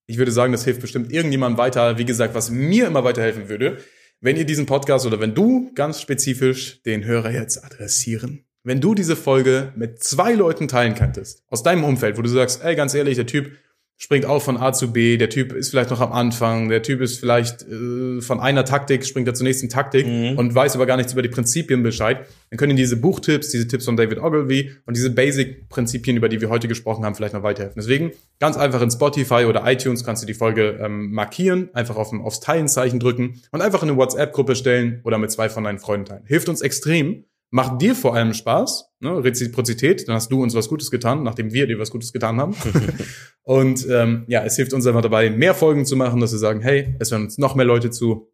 ich 0.06 0.18
würde 0.18 0.32
sagen, 0.32 0.52
das 0.52 0.64
hilft 0.64 0.80
bestimmt 0.80 1.12
irgendjemandem 1.12 1.58
weiter. 1.58 1.98
Wie 1.98 2.04
gesagt, 2.04 2.34
was 2.34 2.50
mir 2.50 2.88
immer 2.88 3.04
weiterhelfen 3.04 3.48
würde, 3.48 3.78
wenn 4.20 4.36
ihr 4.36 4.44
diesen 4.44 4.66
Podcast 4.66 5.06
oder 5.06 5.20
wenn 5.20 5.34
du 5.34 5.70
ganz 5.74 6.00
spezifisch 6.00 6.82
den 6.82 7.04
Hörer 7.04 7.30
jetzt 7.30 7.64
adressieren, 7.64 8.44
wenn 8.70 8.80
du 8.80 8.94
diese 8.94 9.16
Folge 9.16 9.72
mit 9.74 10.00
zwei 10.00 10.32
Leuten 10.32 10.68
teilen 10.68 10.94
könntest, 10.94 11.42
aus 11.48 11.64
deinem 11.64 11.82
Umfeld, 11.82 12.16
wo 12.16 12.22
du 12.22 12.28
sagst, 12.28 12.62
ey, 12.62 12.76
ganz 12.76 12.94
ehrlich, 12.94 13.16
der 13.16 13.26
Typ 13.26 13.50
springt 13.96 14.24
auch 14.24 14.40
von 14.40 14.58
A 14.58 14.72
zu 14.72 14.92
B, 14.92 15.16
der 15.16 15.28
Typ 15.28 15.52
ist 15.52 15.70
vielleicht 15.70 15.90
noch 15.90 16.00
am 16.00 16.12
Anfang, 16.12 16.68
der 16.68 16.80
Typ 16.80 17.00
ist 17.00 17.18
vielleicht 17.18 17.62
äh, 17.62 18.20
von 18.20 18.38
einer 18.38 18.64
Taktik, 18.64 19.04
springt 19.04 19.26
er 19.26 19.34
zur 19.34 19.42
nächsten 19.42 19.70
Taktik 19.70 20.06
und 20.06 20.54
weiß 20.54 20.76
aber 20.76 20.86
gar 20.86 20.96
nichts 20.96 21.12
über 21.12 21.20
die 21.20 21.28
Prinzipien 21.28 21.82
Bescheid, 21.82 22.28
dann 22.50 22.58
können 22.58 22.76
diese 22.76 22.96
Buchtipps, 22.96 23.48
diese 23.48 23.66
Tipps 23.66 23.86
von 23.86 23.96
David 23.96 24.22
Ogilvy 24.22 24.70
und 24.86 24.96
diese 24.96 25.10
Basic-Prinzipien, 25.10 26.16
über 26.16 26.28
die 26.28 26.40
wir 26.40 26.48
heute 26.48 26.68
gesprochen 26.68 27.04
haben, 27.04 27.16
vielleicht 27.16 27.34
noch 27.34 27.42
weiterhelfen. 27.42 27.74
Deswegen 27.76 28.12
ganz 28.38 28.56
einfach 28.56 28.80
in 28.82 28.92
Spotify 28.92 29.46
oder 29.46 29.64
iTunes 29.66 30.04
kannst 30.04 30.22
du 30.22 30.28
die 30.28 30.34
Folge 30.34 30.78
ähm, 30.80 31.10
markieren, 31.10 31.70
einfach 31.74 31.96
auf, 31.96 32.12
aufs 32.12 32.38
Teilenzeichen 32.38 33.00
drücken 33.00 33.42
und 33.50 33.62
einfach 33.62 33.82
in 33.82 33.88
eine 33.88 33.98
WhatsApp-Gruppe 33.98 34.54
stellen 34.54 35.00
oder 35.02 35.18
mit 35.18 35.32
zwei 35.32 35.48
von 35.48 35.64
deinen 35.64 35.80
Freunden 35.80 36.06
teilen. 36.06 36.22
Hilft 36.24 36.48
uns 36.48 36.60
extrem, 36.62 37.24
macht 37.50 37.82
dir 37.82 37.94
vor 37.94 38.14
allem 38.14 38.32
Spaß, 38.32 38.90
ne? 39.00 39.22
Reziprozität, 39.22 40.08
dann 40.08 40.14
hast 40.14 40.30
du 40.30 40.42
uns 40.42 40.54
was 40.54 40.68
Gutes 40.68 40.90
getan, 40.90 41.22
nachdem 41.22 41.52
wir 41.52 41.66
dir 41.66 41.78
was 41.78 41.90
Gutes 41.90 42.12
getan 42.12 42.40
haben. 42.40 42.54
und 43.42 43.86
ähm, 43.88 44.24
ja, 44.28 44.44
es 44.44 44.56
hilft 44.56 44.72
uns 44.72 44.86
einfach 44.86 45.02
dabei, 45.02 45.30
mehr 45.30 45.54
Folgen 45.54 45.84
zu 45.84 45.96
machen, 45.96 46.20
dass 46.20 46.32
wir 46.32 46.38
sagen, 46.38 46.60
hey, 46.60 46.94
es 46.98 47.10
hören 47.10 47.24
uns 47.24 47.38
noch 47.38 47.54
mehr 47.54 47.66
Leute 47.66 47.90
zu. 47.90 48.30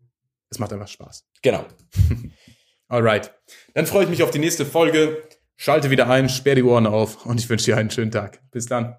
Es 0.51 0.59
macht 0.59 0.73
einfach 0.73 0.89
Spaß. 0.89 1.25
Genau. 1.43 1.65
Alright. 2.89 3.35
Dann 3.75 3.87
freue 3.87 4.05
ich 4.05 4.11
mich 4.11 4.23
auf 4.23 4.31
die 4.31 4.39
nächste 4.39 4.65
Folge. 4.65 5.23
Schalte 5.57 5.91
wieder 5.91 6.09
ein, 6.09 6.29
sperr 6.29 6.55
die 6.55 6.63
Ohren 6.63 6.87
auf 6.87 7.27
und 7.27 7.41
ich 7.41 7.49
wünsche 7.49 7.65
dir 7.65 7.77
einen 7.77 7.91
schönen 7.91 8.11
Tag. 8.11 8.41
Bis 8.51 8.67
dann. 8.67 8.97